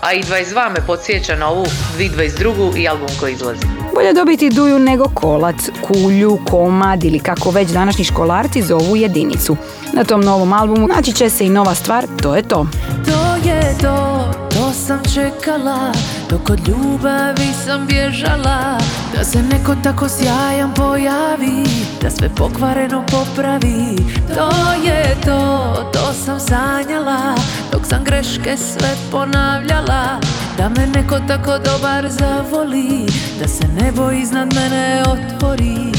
A 0.00 0.12
i 0.12 0.22
22 0.22 0.70
me 0.70 0.86
podsjeća 0.86 1.36
na 1.36 1.48
ovu 1.48 1.66
2022 1.98 2.76
i 2.76 2.88
album 2.88 3.08
koji 3.20 3.32
izlazi. 3.32 3.66
Bolje 3.94 4.12
dobiti 4.12 4.50
duju 4.50 4.78
nego 4.78 5.04
kolac, 5.14 5.56
kulju, 5.82 6.38
komad 6.50 7.04
ili 7.04 7.18
kako 7.18 7.50
već 7.50 7.70
današnji 7.70 8.04
školarci 8.04 8.62
zovu 8.62 8.96
jedinicu. 8.96 9.56
Na 9.92 10.04
tom 10.04 10.20
novom 10.20 10.52
albumu 10.52 10.88
naći 10.88 11.12
će 11.12 11.30
se 11.30 11.46
i 11.46 11.50
nova 11.50 11.74
stvar, 11.74 12.06
to 12.22 12.36
je 12.36 12.42
to. 12.42 12.66
To 13.04 13.48
je 13.48 13.76
to, 13.80 14.24
to 14.50 14.72
sam 14.72 15.00
čekala 15.14 15.92
Dok 16.30 16.50
od 16.50 16.68
ljubavi 16.68 17.48
sam 17.66 17.86
bježala 17.86 18.78
Da 19.16 19.24
se 19.24 19.42
neko 19.42 19.74
tako 19.82 20.08
sjajan 20.08 20.74
pojavi 20.74 21.64
Da 22.02 22.10
sve 22.10 22.28
pokvareno 22.36 23.04
popravi 23.06 23.96
To 24.34 24.50
je 24.84 25.16
to, 25.24 25.74
to 25.92 26.12
sam 26.24 26.40
sanjala 26.40 27.34
Dok 27.80 27.88
sam 27.88 28.04
greške 28.04 28.56
sve 28.56 28.88
ponavljala. 29.10 30.20
Da 30.56 30.68
me 30.68 30.86
neko 30.86 31.18
tako 31.28 31.58
dobar 31.58 32.08
zavoli 32.08 33.06
Da 33.40 33.48
se 33.48 33.64
nebo 33.82 34.10
iznad 34.10 34.54
mene 34.54 35.02
otvori. 35.02 35.92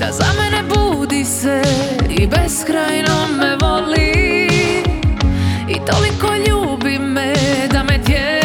Da 0.00 0.12
za 0.12 0.24
mene 0.38 0.62
budi 0.68 1.24
se 1.24 1.62
i 2.10 2.26
beskrajno 2.26 3.26
me 3.38 3.56
voli. 3.60 4.48
I 5.68 5.76
toliko 5.86 6.34
ljubi 6.48 6.98
me 6.98 7.34
da 7.72 7.82
me 7.82 8.02
tijelo 8.02 8.43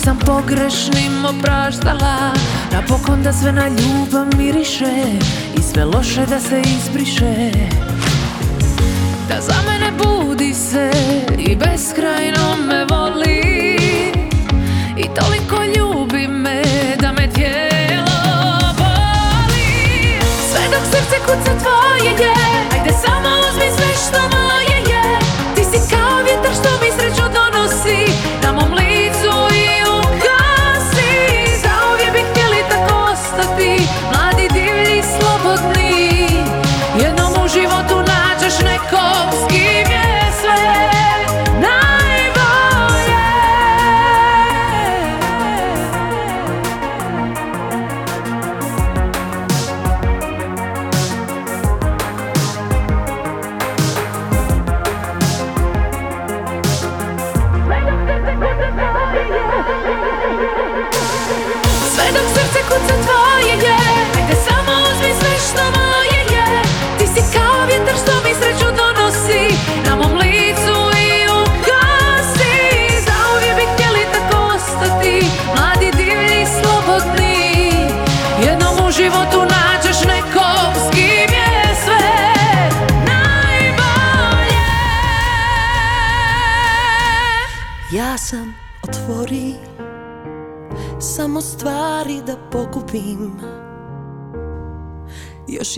Dok 0.00 0.04
sam 0.04 0.18
pogrešnim 0.18 1.24
opraštala. 1.24 2.32
Napokon 2.72 3.22
da 3.22 3.32
sve 3.32 3.52
na 3.52 3.68
ljubav 3.68 4.26
miriše 4.36 5.04
I 5.58 5.62
sve 5.62 5.84
loše 5.84 6.26
da 6.26 6.40
se 6.40 6.60
izbriše 6.60 7.50
Da 9.28 9.40
za 9.40 9.54
mene 9.66 9.92
budi 9.98 10.54
se 10.54 10.90
i 11.38 11.56
beskrajno 11.56 12.56
me 12.66 12.84
voli. 12.90 13.76
I 14.96 15.04
toliko 15.04 15.64
ljubi 15.76 16.28
me 16.28 16.62
da 17.00 17.12
me 17.12 17.30
tijelo 17.32 18.60
boli. 18.78 20.18
Sve 20.50 20.62
dok 20.70 20.84
srce 20.84 21.16
kuca 21.26 21.58
tvoje 21.58 22.10
je 22.10 22.34
Ajde 22.72 22.92
samo 23.04 23.28
uzmi 23.50 23.70
sve 23.76 23.94
što 23.94 24.36
moje 24.36 24.69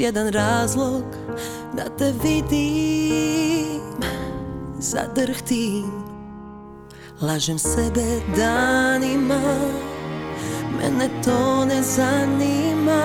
jedan 0.03 0.29
razlog 0.29 1.05
da 1.77 1.97
te 1.99 2.13
vidim. 2.23 3.83
Zadrhtim. 4.79 5.93
Lažem 7.21 7.59
sebe 7.59 8.21
danima. 8.37 9.41
Mene 10.79 11.09
to 11.25 11.65
ne 11.65 11.83
zanima. 11.83 13.03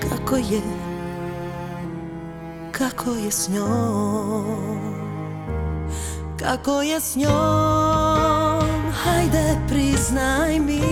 Kako 0.00 0.36
je? 0.36 0.62
Kako 2.72 3.10
je 3.10 3.30
s 3.30 3.48
njom? 3.48 4.44
Kako 6.38 6.82
je 6.82 7.00
s 7.00 7.16
njom? 7.16 8.62
Hajde 9.04 9.58
priznaj 9.68 10.60
mi. 10.60 10.82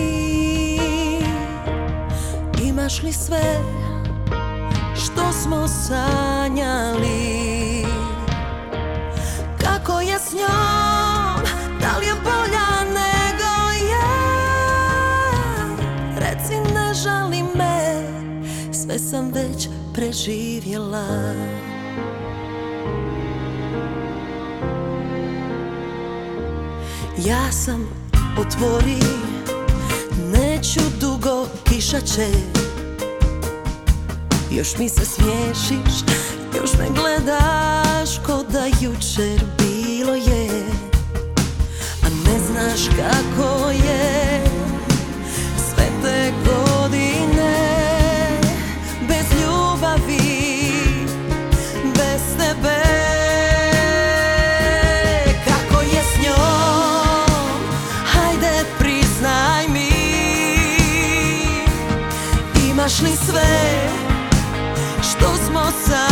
Imaš 2.63 3.03
li 3.03 3.13
sve 3.13 3.80
smo 5.43 5.67
sanjali. 5.67 7.21
Kako 9.63 9.99
je 9.99 10.19
s 10.19 10.33
njom? 10.33 11.41
Da 11.81 11.97
li 11.99 12.05
je 12.05 12.13
bolja 12.23 12.83
nego 12.83 13.51
ja 13.91 14.11
Reci 16.17 16.73
ne 16.73 16.93
žalim 16.93 17.47
Sve 18.71 18.99
sam 18.99 19.31
već 19.31 19.67
preživjela. 19.93 21.33
Ja 27.17 27.51
sam 27.51 27.89
otvori 28.39 28.99
Neću 30.33 30.79
dugo, 30.99 31.47
kiša 31.69 32.01
će 32.01 32.27
Još 34.51 34.77
mi 34.77 34.89
se 34.89 35.05
smiješiš 35.05 35.93
Još 36.55 36.71
me 36.79 36.85
gledaš 36.95 38.17
Ko 38.25 38.43
da 38.43 38.65
jučer 38.65 39.41
bilo 39.57 40.15
je. 40.15 40.65
A 42.03 42.09
ne 42.25 42.39
znaš 42.39 42.81
kako 42.97 43.69
je 43.69 44.20
Što 65.71 66.10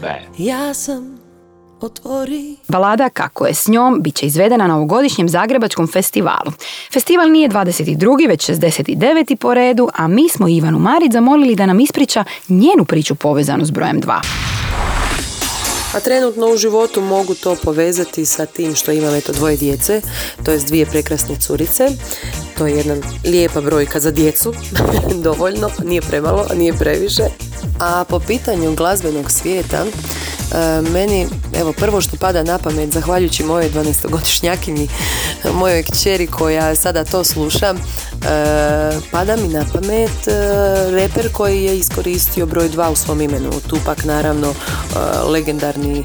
glazbe. 0.00 0.20
Ja 0.38 0.74
sam 0.74 1.18
otvori 1.80 2.56
Balada 2.68 3.08
Kako 3.08 3.46
je 3.46 3.54
s 3.54 3.68
njom 3.68 4.00
bit 4.02 4.14
će 4.14 4.26
izvedena 4.26 4.66
na 4.66 4.76
ovogodišnjem 4.76 5.28
Zagrebačkom 5.28 5.86
festivalu. 5.86 6.52
Festival 6.92 7.30
nije 7.30 7.48
22. 7.48 8.28
već 8.28 8.50
69. 8.50 9.36
po 9.36 9.54
redu, 9.54 9.88
a 9.94 10.08
mi 10.08 10.28
smo 10.28 10.48
Ivanu 10.48 10.78
Marić 10.78 11.12
zamolili 11.12 11.54
da 11.54 11.66
nam 11.66 11.80
ispriča 11.80 12.24
njenu 12.48 12.84
priču 12.84 13.14
povezanu 13.14 13.64
s 13.64 13.70
brojem 13.70 14.00
2. 14.00 14.20
A 15.94 16.00
trenutno 16.00 16.46
u 16.46 16.56
životu 16.56 17.00
mogu 17.00 17.34
to 17.34 17.56
povezati 17.62 18.26
sa 18.26 18.46
tim 18.46 18.74
što 18.74 18.92
imam 18.92 19.14
eto 19.14 19.32
dvoje 19.32 19.56
djece, 19.56 20.00
to 20.44 20.50
jest 20.50 20.66
dvije 20.66 20.86
prekrasne 20.86 21.36
curice. 21.40 21.88
To 22.58 22.66
je 22.66 22.76
jedna 22.76 22.96
lijepa 23.24 23.60
brojka 23.60 24.00
za 24.00 24.10
djecu, 24.10 24.54
dovoljno, 25.26 25.70
nije 25.84 26.00
premalo, 26.00 26.46
nije 26.54 26.72
previše. 26.72 27.22
A 27.80 28.04
po 28.08 28.20
pitanju 28.20 28.74
glazbenog 28.74 29.30
svijeta, 29.30 29.84
e, 29.84 30.80
meni, 30.90 31.26
evo, 31.60 31.72
prvo 31.72 32.00
što 32.00 32.16
pada 32.16 32.42
na 32.42 32.58
pamet, 32.58 32.92
zahvaljujući 32.92 33.44
mojoj 33.44 33.70
12-godišnjakinji, 33.70 34.88
mojoj 35.52 35.82
kćeri 35.82 36.26
koja 36.26 36.74
sada 36.74 37.04
to 37.04 37.24
sluša, 37.24 37.74
e, 37.74 37.76
pada 39.12 39.36
mi 39.36 39.48
na 39.48 39.64
pamet 39.72 40.28
e, 40.28 40.32
reper 40.90 41.32
koji 41.32 41.64
je 41.64 41.78
iskoristio 41.78 42.46
broj 42.46 42.68
2 42.68 42.88
u 42.88 42.96
svom 42.96 43.20
imenu. 43.20 43.50
Tupak, 43.68 44.04
naravno, 44.04 44.54
legendarni 45.28 45.83
e, 45.92 46.04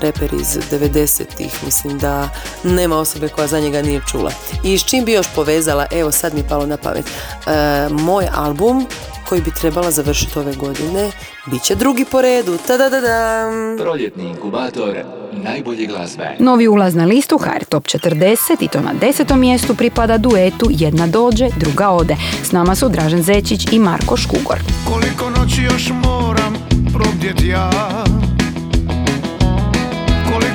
reper 0.00 0.34
iz 0.34 0.58
90-ih, 0.70 1.64
mislim 1.64 1.98
da 1.98 2.28
nema 2.64 2.96
osobe 2.96 3.28
koja 3.28 3.46
za 3.46 3.60
njega 3.60 3.82
nije 3.82 4.00
čula. 4.10 4.32
I 4.64 4.78
s 4.78 4.84
čim 4.84 5.04
bi 5.04 5.12
još 5.12 5.26
povezala, 5.34 5.86
evo 5.90 6.12
sad 6.12 6.34
mi 6.34 6.40
je 6.40 6.48
palo 6.48 6.66
na 6.66 6.76
pamet, 6.76 7.06
e, 7.06 7.88
moj 7.90 8.26
album 8.34 8.86
koji 9.28 9.40
bi 9.40 9.50
trebala 9.50 9.90
završiti 9.90 10.38
ove 10.38 10.54
godine, 10.54 11.10
bit 11.46 11.62
će 11.62 11.74
drugi 11.74 12.04
po 12.04 12.22
redu. 12.22 12.58
Ta-da-da-dam! 12.66 13.78
Proljetni 13.78 14.24
inkubator 14.28 14.96
najbolje 15.32 15.86
glazbe. 15.86 16.36
Novi 16.38 16.68
ulaz 16.68 16.94
na 16.94 17.04
listu 17.04 17.38
HR 17.38 17.64
Top 17.68 17.84
40 17.84 18.36
i 18.60 18.68
to 18.68 18.80
na 18.80 18.92
desetom 19.00 19.40
mjestu 19.40 19.74
pripada 19.74 20.18
duetu 20.18 20.68
Jedna 20.70 21.06
dođe, 21.06 21.48
druga 21.56 21.90
ode. 21.90 22.16
S 22.42 22.52
nama 22.52 22.74
su 22.74 22.88
Dražen 22.88 23.22
Zečić 23.22 23.72
i 23.72 23.78
Marko 23.78 24.16
Škugor. 24.16 24.58
Koliko 24.88 25.30
noći 25.30 25.62
još 25.62 25.90
moram 26.04 26.54
probdjet 26.92 27.42
ja 27.44 27.70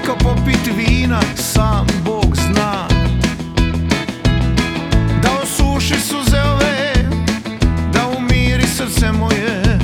Koliko 0.08 0.24
popit 0.24 0.76
vina 0.78 1.20
sam 1.36 1.88
Bog 2.06 2.36
zna. 2.36 2.88
Da 5.22 5.30
osuši 5.43 5.96
suze 6.02 6.41
ove 6.41 6.93
Da 7.93 8.08
umiri 8.17 8.67
srce 8.67 9.12
moje 9.12 9.80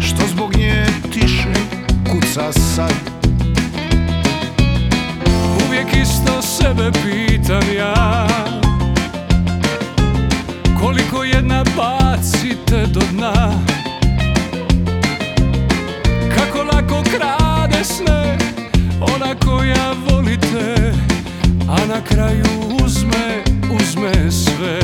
Što 0.00 0.26
zbog 0.26 0.56
nje 0.56 0.86
tiše 1.12 1.52
kuca 2.10 2.52
sad. 2.52 2.94
Uvijek 5.66 5.86
isto 6.02 6.42
sebe 6.42 6.90
pitam 6.92 7.62
ja. 7.76 8.26
Koliko 10.80 11.24
jedna 11.24 11.64
bacite 11.76 12.86
do 12.86 13.00
dna? 13.12 13.52
Kako 16.36 16.62
lako 16.62 17.02
krade 17.02 17.84
sne 17.84 18.38
Ona 19.02 19.34
koja 19.44 19.94
volite 20.08 20.92
A 21.68 21.86
na 21.86 22.00
kraju 22.04 22.44
uzme, 22.84 23.42
uzme 23.80 24.30
sve 24.30 24.80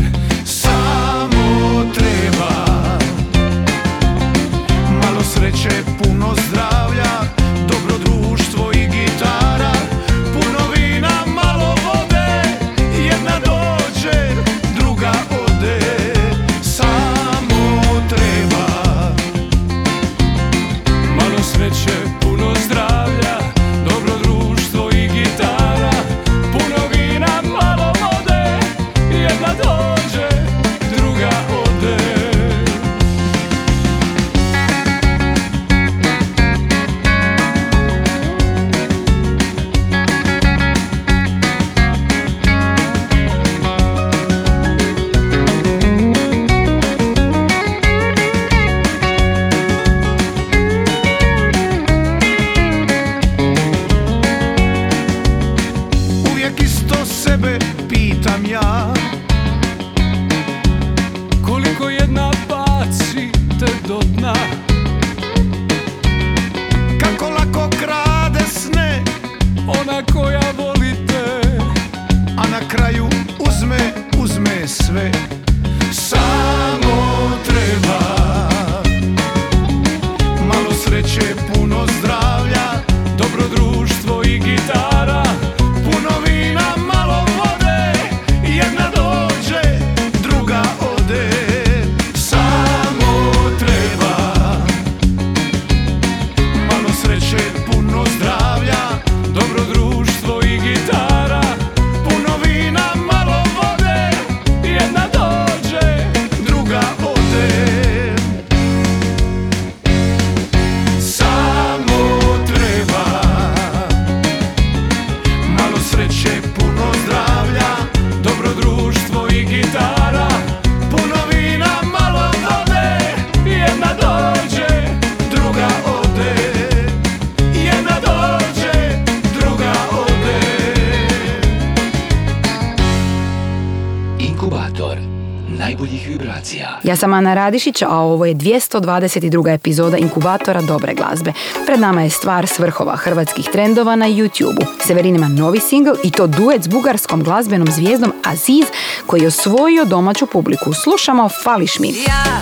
sam 136.98 137.14
Ana 137.14 137.34
Radišić, 137.34 137.82
a 137.82 137.98
ovo 137.98 138.26
je 138.26 138.34
222. 138.34 139.54
epizoda 139.54 139.96
inkubatora 139.96 140.62
dobre 140.62 140.94
glazbe. 140.94 141.32
Pred 141.66 141.80
nama 141.80 142.02
je 142.02 142.10
stvar 142.10 142.46
s 142.46 142.58
vrhova 142.58 142.96
hrvatskih 142.96 143.48
trendova 143.52 143.96
na 143.96 144.06
YouTube-u. 144.08 144.66
Severin 144.86 145.16
ima 145.16 145.28
novi 145.28 145.60
singl 145.60 145.90
i 146.04 146.10
to 146.10 146.26
duet 146.26 146.62
s 146.62 146.68
bugarskom 146.68 147.22
glazbenom 147.22 147.68
zvijezdom 147.70 148.12
Aziz 148.24 148.64
koji 149.06 149.20
je 149.20 149.26
osvojio 149.26 149.84
domaću 149.84 150.26
publiku. 150.26 150.72
Slušamo 150.72 151.28
Fališ 151.44 151.78
mi. 151.78 151.88
Ja, 151.88 152.40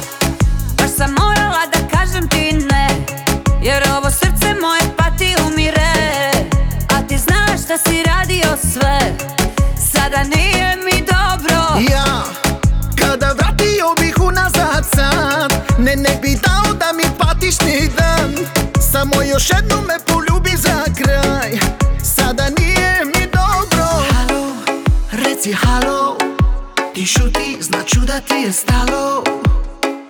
baš 0.79 0.91
sam 0.97 1.11
morala 1.11 1.63
da 1.73 1.99
kažem 1.99 2.29
ti 2.29 2.53
ne 2.53 2.89
Jer 3.63 3.83
ovo 3.99 4.11
srce 4.11 4.55
moje 4.61 4.81
pati 4.97 5.37
umire 5.49 5.93
A 6.97 7.07
ti 7.09 7.19
znaš 7.19 7.61
da 7.69 7.79
si 7.79 8.03
radio 8.03 8.57
sve 8.73 9.17
Sada 9.93 10.23
nije 10.37 10.76
sad 14.97 15.53
Ne, 15.79 15.97
ne 15.97 16.19
bi 16.23 16.39
dao 16.43 16.73
da 16.73 16.93
mi 16.97 17.05
patiš 17.19 17.61
ni 17.61 17.91
dan. 17.99 18.35
Samo 18.93 19.23
još 19.23 19.51
jednom 19.51 19.85
me 19.85 19.95
poljubi 20.07 20.51
za 20.57 20.85
kraj. 20.97 21.51
Sada 22.03 22.45
nije 22.59 23.05
mi 23.05 23.27
dobro. 23.33 23.87
Halo, 24.11 24.57
reci 25.13 25.53
halo. 25.53 26.17
Ti 26.95 27.07
šuti, 27.07 27.57
značu 27.61 28.01
da 28.01 28.21
ti 28.21 28.35
je 28.35 28.53
stalo. 28.53 29.25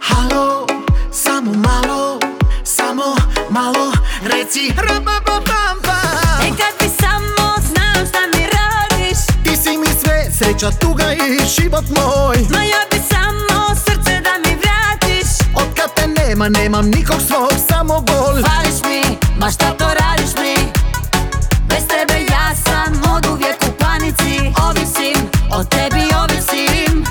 Halo, 0.01 0.67
samo 1.13 1.53
malo 1.53 2.19
Samo 2.65 3.17
malo. 3.51 3.93
Reci 4.23 4.73
rabababamba 4.77 5.99
E 6.43 6.49
kad 6.49 6.73
bi 6.81 6.89
samo 7.01 7.47
znao 7.69 8.07
šta 8.09 8.21
mi 8.35 8.47
radiš. 8.57 9.19
Ti 9.45 9.57
si 9.63 9.77
mi 9.79 9.87
sve, 10.01 10.31
sreća, 10.39 10.71
tuga 10.71 11.13
i 11.13 11.41
život 11.57 11.85
moj. 11.89 12.37
Ma 12.51 12.63
ja 12.63 12.83
bi 12.91 12.96
Nema, 16.37 16.49
nemam 16.49 16.87
nikog 16.87 17.21
svog, 17.29 17.53
samo 17.69 18.01
bol 18.01 18.35
Fališ 18.45 18.79
mi, 18.89 19.17
ma 19.41 19.51
šta 19.51 19.71
to 19.79 19.85
radiš 19.85 20.35
mi? 20.43 20.55
Bez 21.69 21.89
tebe 21.89 22.25
ja 22.31 22.55
sam 22.65 23.15
od 23.17 23.27
uvijek 23.27 23.57
u 23.69 23.73
panici. 23.79 24.53
Ovisim, 24.69 25.31
o 25.53 25.65
tebi 25.65 26.03
ovisim. 26.23 27.05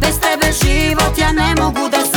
Bez 0.00 0.20
tebe 0.20 0.52
život 0.52 1.18
ja 1.18 1.32
ne 1.32 1.54
mogu 1.62 1.88
da 1.88 2.07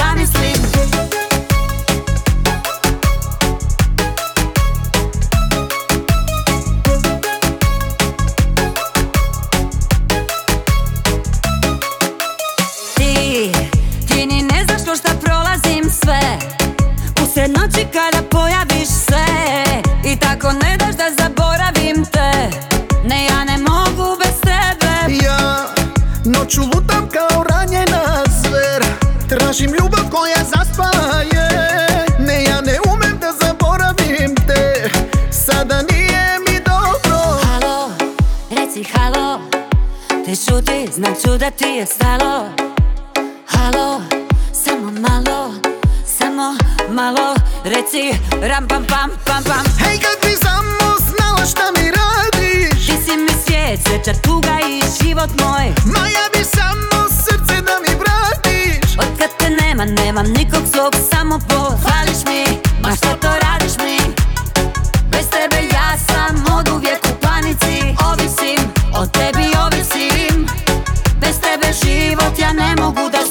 Tražim 29.52 29.72
ljubav 29.72 30.10
koja 30.12 30.43
zaspaje. 30.43 31.47
Ne, 32.20 32.43
ja 32.43 32.62
ne 32.62 32.78
umem 32.93 33.20
da 33.22 33.32
zaboravim 33.41 34.36
te. 34.47 34.89
Sada 35.32 35.82
nije 35.82 36.39
mi 36.47 36.60
dobro. 36.60 37.20
Halo, 37.43 37.91
reci 38.49 38.84
halo. 38.84 39.41
Ti 40.26 40.36
šuti, 40.36 40.89
znači 40.93 41.39
da 41.39 41.52
ti 41.52 41.66
je 41.66 41.86
stalo. 41.86 42.49
Halo, 43.47 44.02
samo 44.54 44.91
malo 44.91 45.54
Samo 46.06 46.56
malo. 46.89 47.36
Reci 47.64 48.20
ram 48.41 48.68
pam 48.68 48.86
pam 48.86 49.10
pam 49.26 49.43
pam. 49.43 49.66
Hej, 49.80 49.99
kad 49.99 50.30
bi 50.30 50.36
samo 50.38 50.97
znala 50.97 51.45
šta 51.45 51.64
mi 51.78 51.91
radiš. 51.91 52.86
Ti 52.88 52.93
si 53.06 53.18
mi 53.18 53.32
svijet, 53.45 53.80
sreća, 53.84 54.22
tuga 54.22 54.58
i 54.70 54.82
život 55.04 55.30
moj. 55.39 55.68
Ma 55.86 56.08
ja 56.08 56.26
bi 56.34 56.43
samo 56.43 57.08
srce 57.10 57.62
da 57.62 57.74
mi 57.88 57.95
vratiš 57.95 58.51
Otkad 58.98 59.30
te 59.39 59.50
nema, 59.50 59.86
nemam 59.86 60.26
nikog 60.26 60.64
svog, 60.74 60.96
samo 61.12 61.39
bol 61.50 61.72
Fališ 61.84 62.26
mi, 62.26 62.44
ma 62.82 62.96
šta 62.96 63.16
to 63.22 63.28
radiš 63.28 63.78
mi? 63.78 64.14
Bez 65.12 65.30
tebe 65.30 65.68
ja 65.74 65.98
sam 66.08 66.58
od 66.58 66.70
uvijek 66.76 67.00
u 67.06 67.22
panici. 67.22 67.96
Ovisim, 68.12 68.60
o 68.94 69.06
tebi 69.06 69.46
ovisim. 69.66 70.48
Bez 71.20 71.36
tebe 71.39 71.74
život 71.84 72.39
ja 72.39 72.54
ne 72.54 72.76
mogu 72.82 73.10
da 73.12 73.30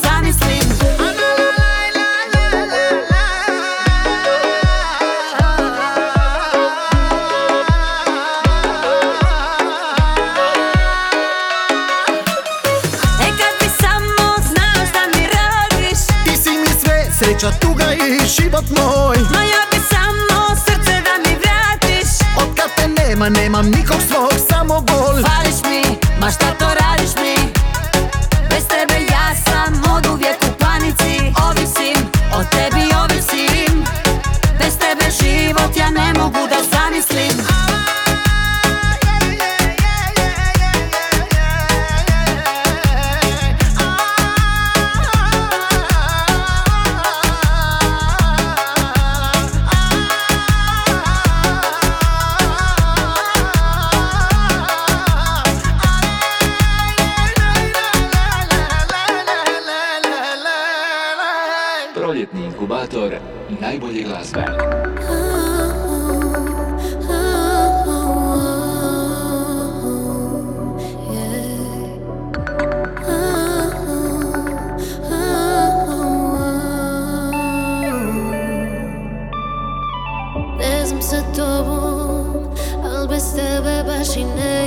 život 18.61 18.79
moj. 18.79 19.17
Ma 19.33 19.43
ja 19.43 19.63
bi 19.71 19.79
samo 19.91 20.57
srce 20.57 21.03
da 21.07 21.15
mi 21.25 21.37
vratiš. 21.37 22.09
Otkad 22.43 22.71
te 22.77 22.89
nema, 22.89 23.29
nemam 23.29 23.67
nikog 23.67 24.01
svog, 24.09 24.33
samo 24.51 24.81
bol 24.81 25.15
Fališ 25.25 25.63
mi, 25.69 25.97
ma 26.21 26.31
šta 26.31 26.55
to 26.59 26.70
Proljetni 61.95 62.45
inkubator 62.45 63.15
najbolje 63.61 64.03
glazbe. 64.03 64.45
Ne 80.59 80.87
znam 80.87 81.03
sa 81.03 81.17
tobom, 81.37 82.55
al 82.85 83.09
bez 83.09 83.35
tebe 83.35 83.85
baš 83.87 84.17
i 84.17 84.25
ne 84.25 84.60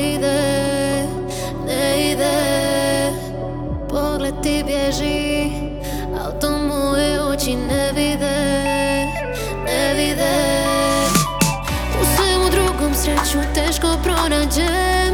pronađem 14.23 15.13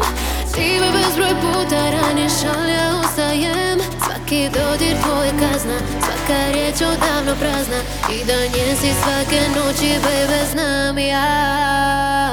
Ti 0.53 0.80
me 0.80 0.91
bezbroj 0.91 1.34
puta 1.41 1.89
raniš, 1.89 2.34
ali 2.57 2.72
ja 2.72 2.91
ustajem 3.03 3.80
Svaki 4.05 4.49
dodir 4.49 4.95
tvoj 5.03 5.30
kazna, 5.39 5.78
svaka 5.99 6.51
riječ 6.53 6.76
odavno 6.76 7.36
prazna. 7.39 7.78
I 8.14 8.26
da 8.26 8.34
njesi 8.34 8.93
svake 9.03 9.41
noći, 9.55 9.93
bebe, 10.03 10.45
znam 10.51 10.97
ja. 10.97 12.29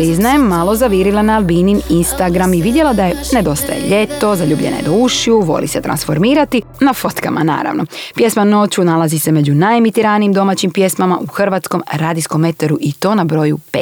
priznajem, 0.00 0.42
malo 0.42 0.76
zavirila 0.76 1.22
na 1.22 1.36
Albinin 1.36 1.82
Instagram 1.88 2.54
i 2.54 2.62
vidjela 2.62 2.92
da 2.92 3.04
je 3.04 3.16
nedostaje 3.32 3.80
ljeto, 3.80 4.36
zaljubljena 4.36 4.76
je 4.76 4.82
do 4.82 4.92
ušiju, 4.92 5.40
voli 5.40 5.68
se 5.68 5.80
transformirati, 5.80 6.62
na 6.80 6.92
fotkama 6.92 7.42
naravno. 7.42 7.84
Pjesma 8.14 8.44
Noću 8.44 8.84
nalazi 8.84 9.18
se 9.18 9.32
među 9.32 9.54
najemitiranijim 9.54 10.32
domaćim 10.32 10.70
pjesmama 10.70 11.18
u 11.18 11.26
hrvatskom 11.26 11.82
radijskom 11.92 12.44
eteru 12.44 12.78
i 12.80 12.92
to 12.92 13.14
na 13.14 13.24
broju 13.24 13.58
5. 13.72 13.80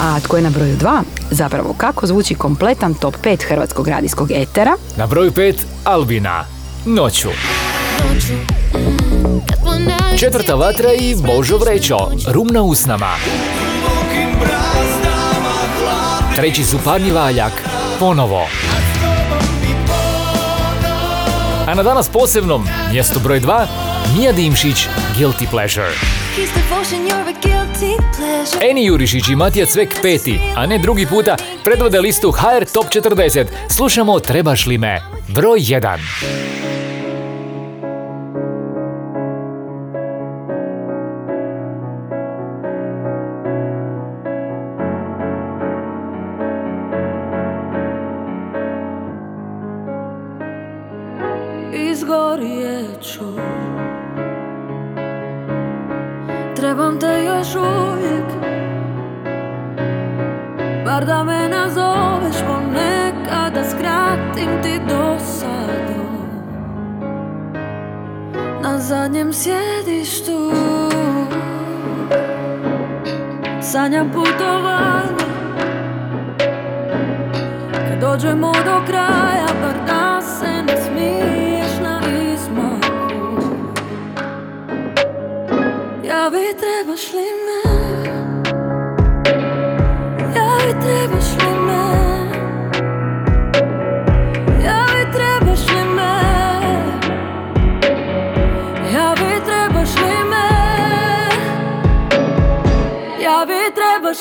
A 0.00 0.20
tko 0.20 0.36
je 0.36 0.42
na 0.42 0.50
broju 0.50 0.76
2? 0.76 1.00
Zapravo 1.30 1.74
kako 1.76 2.06
zvuči 2.06 2.34
kompletan 2.34 2.94
top 2.94 3.14
5 3.24 3.48
hrvatskog 3.48 3.88
radijskog 3.88 4.30
etera? 4.30 4.76
Na 4.96 5.06
broju 5.06 5.30
5 5.30 5.54
Albina, 5.84 6.44
Noću. 6.86 7.28
Četvrta 10.18 10.54
vatra 10.54 10.92
i 10.92 11.16
Božo 11.26 11.56
Vrećo, 11.56 11.96
Rumna 12.32 12.62
usnama. 12.62 13.14
Treći 16.38 16.64
su 16.64 16.78
parni 16.84 17.10
valjak, 17.10 17.52
ponovo. 17.98 18.46
A 21.66 21.74
na 21.74 21.82
danas 21.82 22.08
posebnom, 22.08 22.66
mjestu 22.92 23.20
broj 23.20 23.40
2, 23.40 23.66
Mija 24.16 24.32
Dimšić, 24.32 24.86
Guilty 25.18 25.50
Pleasure. 25.50 25.90
Eni 28.70 28.84
Jurišić 28.84 29.28
i 29.28 29.36
Matija 29.36 29.66
Cvek 29.66 30.02
peti, 30.02 30.40
a 30.56 30.66
ne 30.66 30.78
drugi 30.78 31.06
puta, 31.06 31.36
predvode 31.64 32.00
listu 32.00 32.30
HR 32.30 32.64
Top 32.72 32.86
40. 32.86 33.46
Slušamo 33.70 34.20
Trebaš 34.20 34.66
li 34.66 34.78
me? 34.78 35.02
Broj 35.28 35.60
1. 35.60 35.98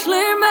clear 0.07 0.39
my 0.39 0.46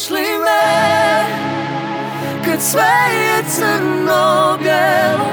trebaš 0.00 0.10
li 0.10 0.38
me 0.38 1.24
Kad 2.44 2.62
sve 2.62 3.14
je 3.14 3.44
crno 3.48 4.56
bijelo 4.58 5.30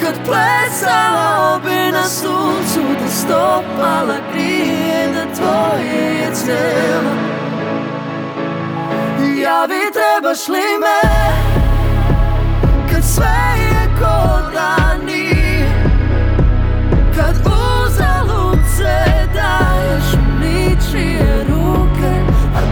Kad 0.00 0.14
plesala 0.24 1.60
bi 1.64 1.92
na 1.92 2.02
suncu 2.02 2.80
Da 3.00 3.10
stopala 3.10 4.16
grije 4.32 5.08
Da 5.14 5.34
tvoje 5.34 6.20
je 6.20 6.34
cijelo 6.34 7.14
Ja 9.42 9.66
bi 9.68 9.92
trebaš 9.92 10.48
li 10.48 10.78
me 10.80 11.10
Kad 12.92 13.04
sve 13.04 13.26
je 13.58 13.77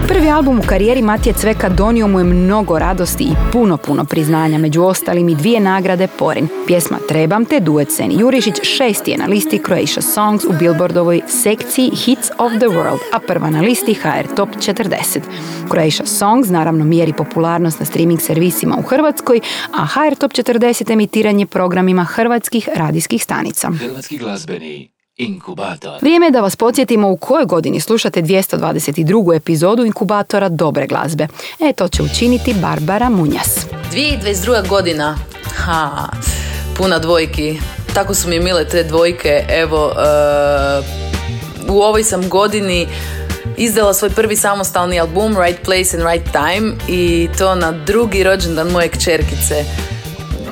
Prvi 0.09 0.31
album 0.31 0.59
u 0.59 0.63
karijeri 0.67 1.03
Matije 1.03 1.33
Cveka 1.33 1.69
donio 1.69 2.09
mu 2.09 2.21
je 2.21 2.25
mnogo 2.25 2.79
radosti 2.79 3.25
i 3.25 3.51
puno, 3.53 3.77
puno 3.77 4.05
priznanja, 4.05 4.59
među 4.59 4.83
ostalim 4.83 5.29
i 5.29 5.35
dvije 5.35 5.61
nagrade 5.61 6.09
Porin. 6.19 6.49
Pjesma 6.67 6.99
Trebam 7.09 7.45
te, 7.45 7.61
duet 7.61 7.93
Seni 7.93 8.21
Jurišić, 8.21 8.55
šesti 8.63 9.11
je 9.11 9.19
na 9.19 9.27
listi 9.27 9.61
Croatia 9.67 10.03
Songs 10.03 10.45
u 10.45 10.53
Billboardovoj 10.59 11.21
sekciji 11.29 11.91
Hits 11.91 12.31
of 12.39 12.53
the 12.53 12.67
World, 12.67 12.99
a 13.13 13.19
prva 13.19 13.51
na 13.51 13.61
listi 13.61 13.95
HR 13.95 14.35
Top 14.37 14.49
40. 14.49 15.21
Croatia 15.71 16.07
Songs 16.07 16.49
naravno 16.49 16.85
mjeri 16.85 17.13
popularnost 17.13 17.81
na 17.81 17.87
streaming 17.87 18.21
servisima 18.21 18.77
u 18.79 18.83
Hrvatskoj, 18.83 19.41
a 19.73 19.87
HR 19.87 20.15
Top 20.15 20.33
40 20.33 20.93
emitiranje 20.93 21.47
programima 21.47 22.05
hrvatskih 22.05 22.69
radijskih 22.75 23.23
stanica. 23.23 23.71
Hrvatski 23.71 24.19
glazbeni 24.19 24.96
inkubator. 25.17 25.99
Vrijeme 26.01 26.27
je 26.27 26.31
da 26.31 26.41
vas 26.41 26.57
podsjetimo 26.57 27.11
u 27.11 27.17
kojoj 27.17 27.45
godini 27.45 27.81
slušate 27.81 28.23
222. 28.23 29.37
epizodu 29.37 29.85
inkubatora 29.85 30.49
dobre 30.49 30.87
glazbe. 30.87 31.29
E, 31.61 31.73
to 31.73 31.89
će 31.89 32.03
učiniti 32.03 32.55
Barbara 32.55 33.09
Munjas. 33.09 33.67
2022. 33.93 34.69
godina, 34.69 35.19
ha, 35.55 36.09
puna 36.77 36.99
dvojki. 36.99 37.59
Tako 37.95 38.15
su 38.15 38.29
mi 38.29 38.41
mile 38.41 38.69
te 38.69 38.85
dvojke. 38.85 39.45
Evo, 39.49 39.91
e, 39.91 40.03
u 41.69 41.81
ovoj 41.81 42.05
sam 42.05 42.29
godini 42.29 42.87
izdala 43.57 43.95
svoj 43.95 44.11
prvi 44.11 44.37
samostalni 44.37 45.01
album 45.01 45.37
Right 45.43 45.65
Place 45.65 45.97
and 45.97 46.07
Right 46.13 46.33
Time 46.33 46.73
i 46.89 47.29
to 47.39 47.55
na 47.55 47.73
drugi 47.73 48.23
rođendan 48.23 48.69
moje 48.69 48.89
kćerkice. 48.89 49.65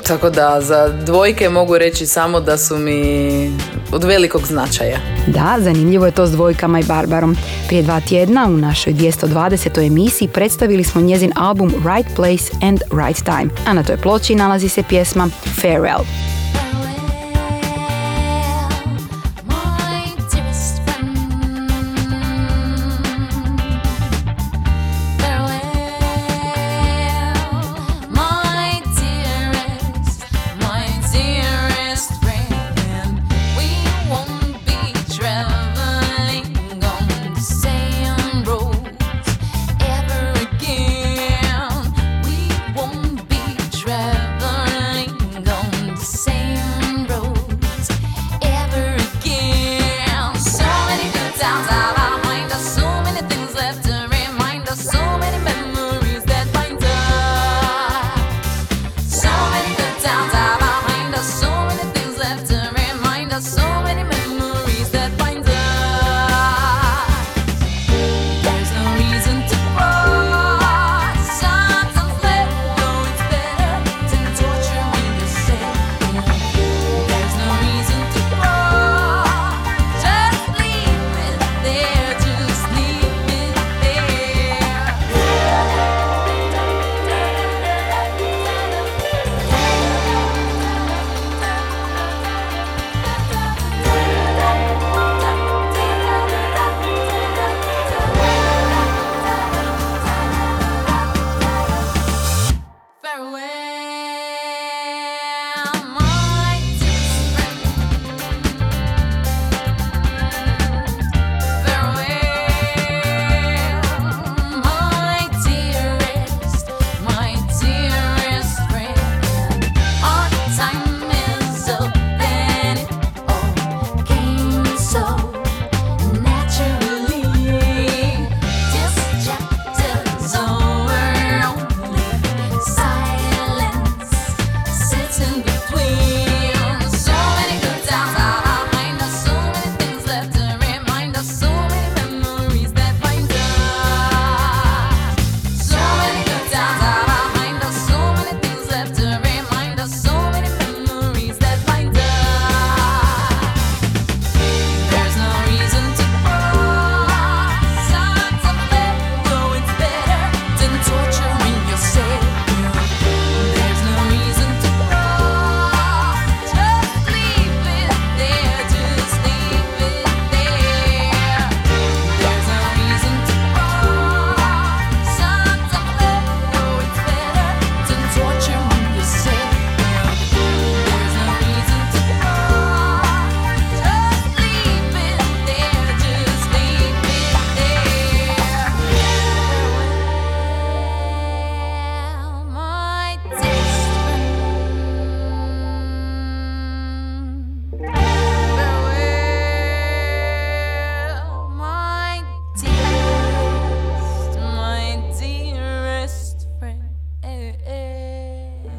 Tako 0.07 0.29
da 0.29 0.61
za 0.61 0.87
dvojke 0.87 1.49
mogu 1.49 1.77
reći 1.77 2.05
samo 2.05 2.39
da 2.39 2.57
su 2.57 2.77
mi 2.77 3.51
od 3.91 4.03
velikog 4.03 4.47
značaja. 4.47 4.97
Da, 5.27 5.57
zanimljivo 5.59 6.05
je 6.05 6.11
to 6.11 6.27
s 6.27 6.31
dvojkama 6.31 6.79
i 6.79 6.83
Barbarom. 6.83 7.35
Prije 7.67 7.83
dva 7.83 7.99
tjedna 7.99 8.45
u 8.45 8.57
našoj 8.57 8.93
220. 8.93 9.87
emisiji 9.87 10.27
predstavili 10.27 10.83
smo 10.83 11.01
njezin 11.01 11.31
album 11.35 11.69
Right 11.69 12.15
Place 12.15 12.51
and 12.61 12.79
Right 13.05 13.23
Time, 13.23 13.49
a 13.67 13.73
na 13.73 13.83
toj 13.83 13.97
ploči 13.97 14.35
nalazi 14.35 14.69
se 14.69 14.83
pjesma 14.83 15.29
Farewell. 15.61 16.03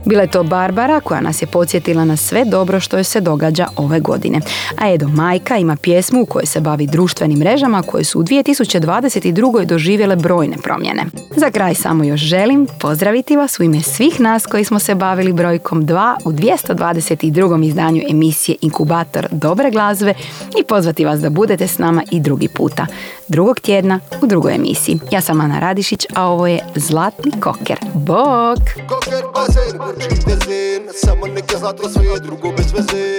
Bila 0.07 0.23
je 0.23 0.31
to 0.31 0.43
Barbara 0.43 1.01
koja 1.01 1.21
nas 1.21 1.43
je 1.43 1.47
podsjetila 1.47 2.05
na 2.05 2.17
sve 2.17 2.45
dobro 2.45 2.81
što 2.81 2.97
joj 2.97 3.05
se 3.05 3.21
događa 3.21 3.67
ove 3.77 4.01
godine. 4.01 4.41
A 4.79 4.93
Edo 4.93 5.09
Majka 5.09 5.57
ima 5.57 5.77
pjesmu 5.77 6.23
u 6.23 6.27
kojoj 6.27 6.47
se 6.47 6.61
bavi 6.61 6.87
društvenim 6.87 7.39
mrežama 7.39 7.83
koje 7.83 8.05
su 8.05 8.21
u 8.21 8.23
2022. 8.23 9.65
doživjele 9.65 10.17
brojne 10.17 10.57
promjene. 10.63 11.05
Za 11.37 11.51
kraj 11.51 11.75
samo 11.75 12.05
još 12.05 12.21
želim 12.21 12.67
pozdraviti 12.81 13.37
vas 13.37 13.61
u 13.61 13.63
ime 13.63 13.81
svih 13.81 14.21
nas 14.21 14.47
koji 14.47 14.65
smo 14.65 14.79
se 14.79 14.95
bavili 14.95 15.33
brojkom 15.33 15.87
2 15.87 16.17
u 16.25 16.33
222. 16.33 17.67
izdanju 17.67 18.03
emisije 18.11 18.57
Inkubator 18.61 19.29
dobre 19.31 19.71
glazbe 19.71 20.15
i 20.61 20.65
pozvati 20.65 21.05
vas 21.05 21.21
da 21.21 21.31
budete 21.31 21.67
s 21.67 21.79
nama 21.79 22.03
i 22.11 22.21
drugi 22.21 22.49
puta. 22.49 22.87
Drugog 23.29 23.61
tjedna 23.61 24.01
u 24.23 24.27
drugoj 24.27 24.55
emisiji. 24.55 24.99
Ja 25.11 25.21
sam 25.21 25.41
Ana 25.41 25.61
Radišić, 25.61 26.07
a 26.15 26.27
ovo 26.27 26.47
je 26.47 26.59
Zlatni 26.75 27.33
koker. 27.41 27.79
Bok! 27.95 28.59
Koker 28.89 29.25
bazen, 29.35 29.79
Gucci 29.79 30.09
dezen 30.27 30.83
Samo 31.05 31.27
neke 31.27 31.57
zlato 31.59 31.89
sve 31.89 32.05
je 32.05 32.21
drugo 32.21 32.49
bez 32.57 32.73
veze 32.73 33.19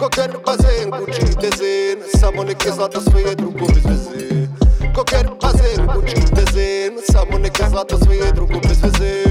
Koker 0.00 0.30
bazen, 0.46 0.90
Gucci 0.98 1.26
dezen 1.40 1.98
Samo 2.20 2.44
neke 2.44 2.70
zlato 2.70 3.00
sve 3.00 3.22
je 3.22 3.34
drugo 3.34 3.66
bez 3.66 3.84
veze 3.84 4.48
Koker 4.94 5.26
bazen, 5.42 5.86
Gucci 5.94 6.34
dezen 6.34 6.92
Samo 7.12 7.38
neke 7.38 7.64
zlato 7.70 7.98
sve 7.98 8.16
je 8.16 8.32
drugo 8.32 8.60
bez 8.68 8.82
veze 8.82 9.24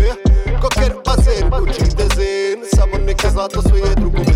Koker 0.62 0.94
bazen, 1.06 1.50
Gucci 1.60 1.96
dezen 1.98 2.60
Samo 2.76 2.98
neke 3.06 3.30
zlato 3.30 3.62
sve 3.62 3.80
je 3.80 3.96
drugo 3.96 4.18
bez 4.18 4.26
veze 4.28 4.31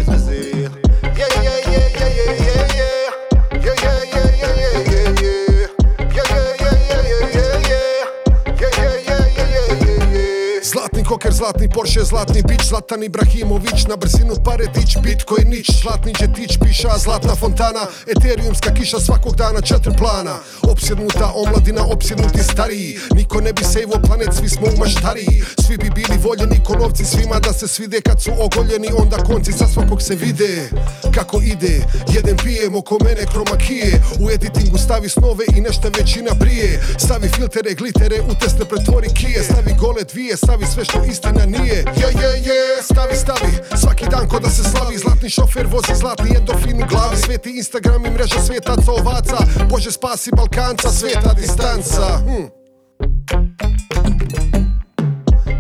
koker, 11.06 11.34
zlatni 11.34 11.70
Porsche, 11.70 12.04
zlatni 12.04 12.42
bić 12.48 12.62
Zlatan 12.70 13.04
Ibrahimović, 13.04 13.86
na 13.90 13.96
brzinu 13.96 14.36
pare 14.46 14.66
tić 14.74 14.98
Bitcoin 15.04 15.50
nić, 15.50 15.68
zlatni 15.82 16.14
džetić 16.14 16.58
Piša, 16.64 16.98
zlatna 16.98 17.36
fontana 17.36 17.84
Ethereumska 18.08 18.74
kiša 18.74 19.00
svakog 19.00 19.36
dana 19.36 19.62
četiri 19.62 19.94
plana. 19.98 20.36
Opsjednuta 20.62 21.32
omladina, 21.36 21.82
opsjednuti 21.94 22.44
stariji 22.44 23.00
Niko 23.16 23.42
ne 23.42 23.54
bi 23.54 23.64
sejvo 23.64 23.96
planet, 24.08 24.30
svi 24.38 24.50
smo 24.50 24.68
u 24.74 24.78
maštariji. 24.80 25.44
Svi 25.66 25.78
bi 25.78 25.90
bili 25.90 26.18
voljeni 26.24 26.64
ko 26.64 26.74
novci 26.76 27.06
svima 27.06 27.40
da 27.40 27.54
se 27.54 27.68
svide 27.68 28.02
Kad 28.02 28.22
su 28.22 28.32
ogoljeni, 28.40 28.90
onda 28.98 29.18
konci 29.18 29.52
sa 29.52 29.68
svakog 29.68 30.02
se 30.02 30.16
vide. 30.16 30.70
Kako 31.16 31.42
ide, 31.42 31.76
jedan 32.16 32.38
pijem 32.38 32.76
oko 32.76 32.98
mene 33.04 33.24
kromakije 33.32 34.02
U 34.20 34.30
editingu 34.32 34.78
stavi 34.78 35.10
snove 35.10 35.46
i 35.56 35.62
nešto 35.62 35.90
većina 36.00 36.32
brije. 36.40 36.84
Stavi 36.98 37.30
filtere, 37.30 37.74
glitere, 37.74 38.22
u 38.22 38.34
teste 38.42 38.66
pretvori 38.66 39.10
kije. 39.14 39.44
Stavi 39.44 39.74
gole 39.80 40.04
dvije, 40.04 40.38
stavi 40.38 40.66
sve 40.74 40.86
što 40.86 40.95
istina 41.04 41.46
nije. 41.46 41.76
Je, 41.76 42.08
je, 42.22 42.30
je, 42.48 42.84
stavi, 42.84 43.16
stavi. 43.16 43.52
Svaki 43.82 44.06
dan 44.12 44.28
ko 44.28 44.40
da 44.40 44.50
se 44.50 44.64
slavi 44.64 44.98
Zlatni 44.98 45.30
šofer 45.30 45.68
vozi 45.68 45.96
zlatni 45.96 46.36
endorfin 46.38 46.84
u 46.84 46.86
glavi. 46.90 47.18
Sveti 47.18 47.50
Instagram 47.58 48.06
i 48.06 48.10
mreža 48.10 48.40
svetaca 48.40 48.92
ovaca 48.92 49.38
Bože 49.70 49.92
spasi 49.92 50.32
Balkanca, 50.38 50.90
sveta 50.90 51.34
distanca. 51.34 52.20
Hm. 52.26 52.46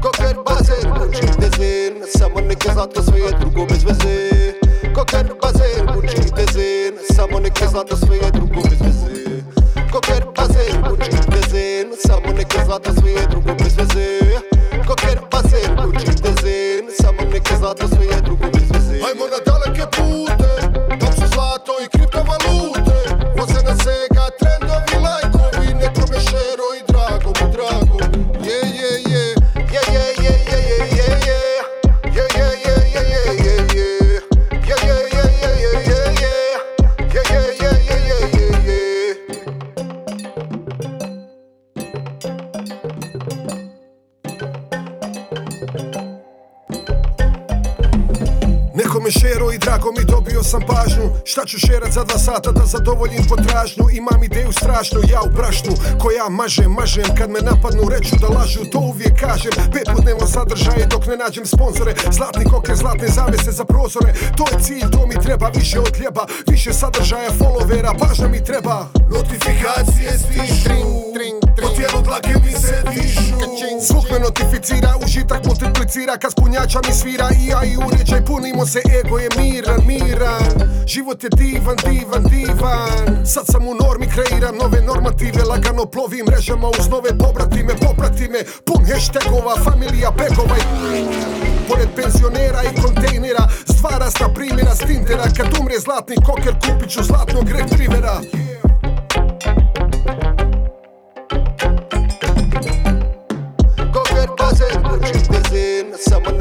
Koker 0.01 0.35
bazen, 0.47 0.85
Gucci 0.97 1.27
dezen 1.39 1.93
Samo 2.17 2.41
neke 2.41 2.69
zlato 2.73 3.03
sve 3.03 3.19
je 3.19 3.31
drugo 3.39 3.65
bez 3.65 3.83
veze. 3.83 4.29
Koker 4.95 5.27
bazen, 5.41 5.85
Gucci 5.93 6.31
dezen 6.35 6.93
Samo 7.15 7.39
neke 7.39 7.67
zlato 7.67 7.97
sve 7.97 8.15
je 8.17 8.31
drugo 8.31 8.61
bez 8.69 8.79
veze. 8.81 9.41
Koker 9.91 10.25
bazen, 10.37 10.81
Gucci 10.89 11.19
dezen 11.31 11.87
Samo 12.07 12.33
neke 12.37 12.59
zlato 12.65 12.93
sve 12.93 13.11
je 13.11 13.27
drugo 13.29 13.53
bez 13.63 13.77
veze 13.77 13.94
Samo 17.65 17.73
neke 17.73 18.05
zlato 18.05 18.34
Šta 51.35 51.45
ću 51.45 51.57
šerat 51.59 51.91
za 51.91 52.03
dva 52.03 52.17
sata 52.17 52.51
da 52.51 52.65
zadovoljim 52.65 53.23
potražnju? 53.29 53.83
Imam 53.91 54.23
ideju 54.23 54.51
strašnu, 54.51 54.99
ja 55.11 55.21
u 55.21 55.29
brašnu 55.29 55.73
Koja 56.01 56.29
mažem, 56.29 56.71
mažem. 56.71 57.15
Kad 57.17 57.29
me 57.29 57.39
napadnu 57.39 57.89
reću 57.89 58.15
da 58.21 58.27
lažu, 58.27 58.59
to 58.71 58.79
uvijek 58.79 59.19
kažem. 59.19 59.51
Pet 59.73 59.87
put 59.93 60.03
dnevno 60.03 60.27
sadržaje 60.27 60.85
dok 60.85 61.05
ne 61.05 61.17
nađem 61.17 61.45
sponzore. 61.45 61.93
Zlatni 62.11 62.45
koker, 62.45 62.75
zlatne 62.75 63.07
zavese 63.07 63.51
za 63.51 63.65
prozore. 63.65 64.13
To 64.37 64.43
je 64.51 64.63
cilj, 64.63 64.91
to 64.91 65.07
mi 65.07 65.23
treba 65.25 65.47
više 65.55 65.79
od 65.79 65.97
hljeba 65.97 66.25
Više 66.47 66.73
sadržaja, 66.73 67.29
followera, 67.39 67.91
pažnja 67.99 68.27
mi 68.27 68.43
treba. 68.43 68.87
Notifikacije 69.09 70.11
stižu 70.19 71.04
tijelu 71.85 72.03
dlake 72.03 72.33
mi 72.45 72.51
se 72.51 72.83
dižu? 72.91 73.35
Zvuk 73.87 74.09
me 74.11 74.19
notificira, 74.19 74.91
užitak 75.05 75.45
multiplicira 75.45 76.17
Kad 76.17 76.31
spunjača 76.31 76.79
mi 76.87 76.93
svira. 76.93 77.29
I 77.41 77.47
ja 77.47 77.63
i 77.63 77.77
uređaj 77.77 78.25
Punimo 78.25 78.65
se, 78.65 78.81
ego 78.99 79.17
je 79.19 79.29
miran, 79.37 79.81
miran. 79.87 80.69
Život 80.87 81.23
je 81.23 81.29
divan, 81.29 81.77
divan, 81.85 82.23
divan. 82.23 83.25
Sad 83.25 83.45
sam 83.45 83.67
u 83.67 83.73
normi, 83.83 84.07
kreiram 84.15 84.55
nove 84.57 84.81
normative 84.81 85.43
Lagano 85.43 85.85
plovim 85.85 86.25
mrežama 86.25 86.67
uz 86.79 86.87
nove 86.89 87.09
pobratime 87.17 87.73
Poprati 87.85 88.27
me, 88.33 88.39
pun 88.65 88.81
hashtagova, 88.89 89.55
familija 89.63 90.11
begova 90.11 90.57
i... 90.57 90.63
Pored 91.69 91.89
penzionera 91.95 92.61
i 92.63 92.81
kontejnera 92.81 93.43
S 93.65 93.75
dva 93.79 93.97
rasta 93.99 94.27
primjera 94.35 94.75
s 94.75 94.81
Kad 95.37 95.47
umre 95.59 95.79
zlatni 95.79 96.15
koker 96.25 96.53
kupit 96.53 96.89
ću 96.89 97.03
zlatnog 97.03 97.49
retrivera 97.49 98.44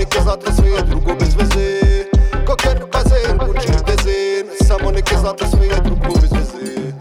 neke 0.04 0.22
zlato 0.22 0.52
sve 0.52 0.70
je 0.70 0.82
drugo 0.82 1.14
bez 1.14 1.34
veze 1.34 1.80
Koker 2.46 2.78
bazen, 2.92 3.38
Gucci 3.38 3.72
dezen 3.86 4.46
Samo 4.68 4.90
neke 4.90 5.16
zlato 5.16 5.46
sve 5.46 5.66
je 5.66 5.80
drugo 5.84 6.14
bez 6.20 6.32
veze 6.32 6.92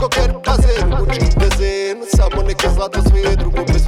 Koker 0.00 0.32
bazen, 0.46 0.90
Gucci 0.98 1.26
dezen 1.38 1.96
Samo 2.16 2.42
neke 2.42 2.68
zlato 2.74 3.02
sve 3.02 3.20
je 3.20 3.36
drugo 3.36 3.64
bez 3.64 3.74
veze 3.74 3.81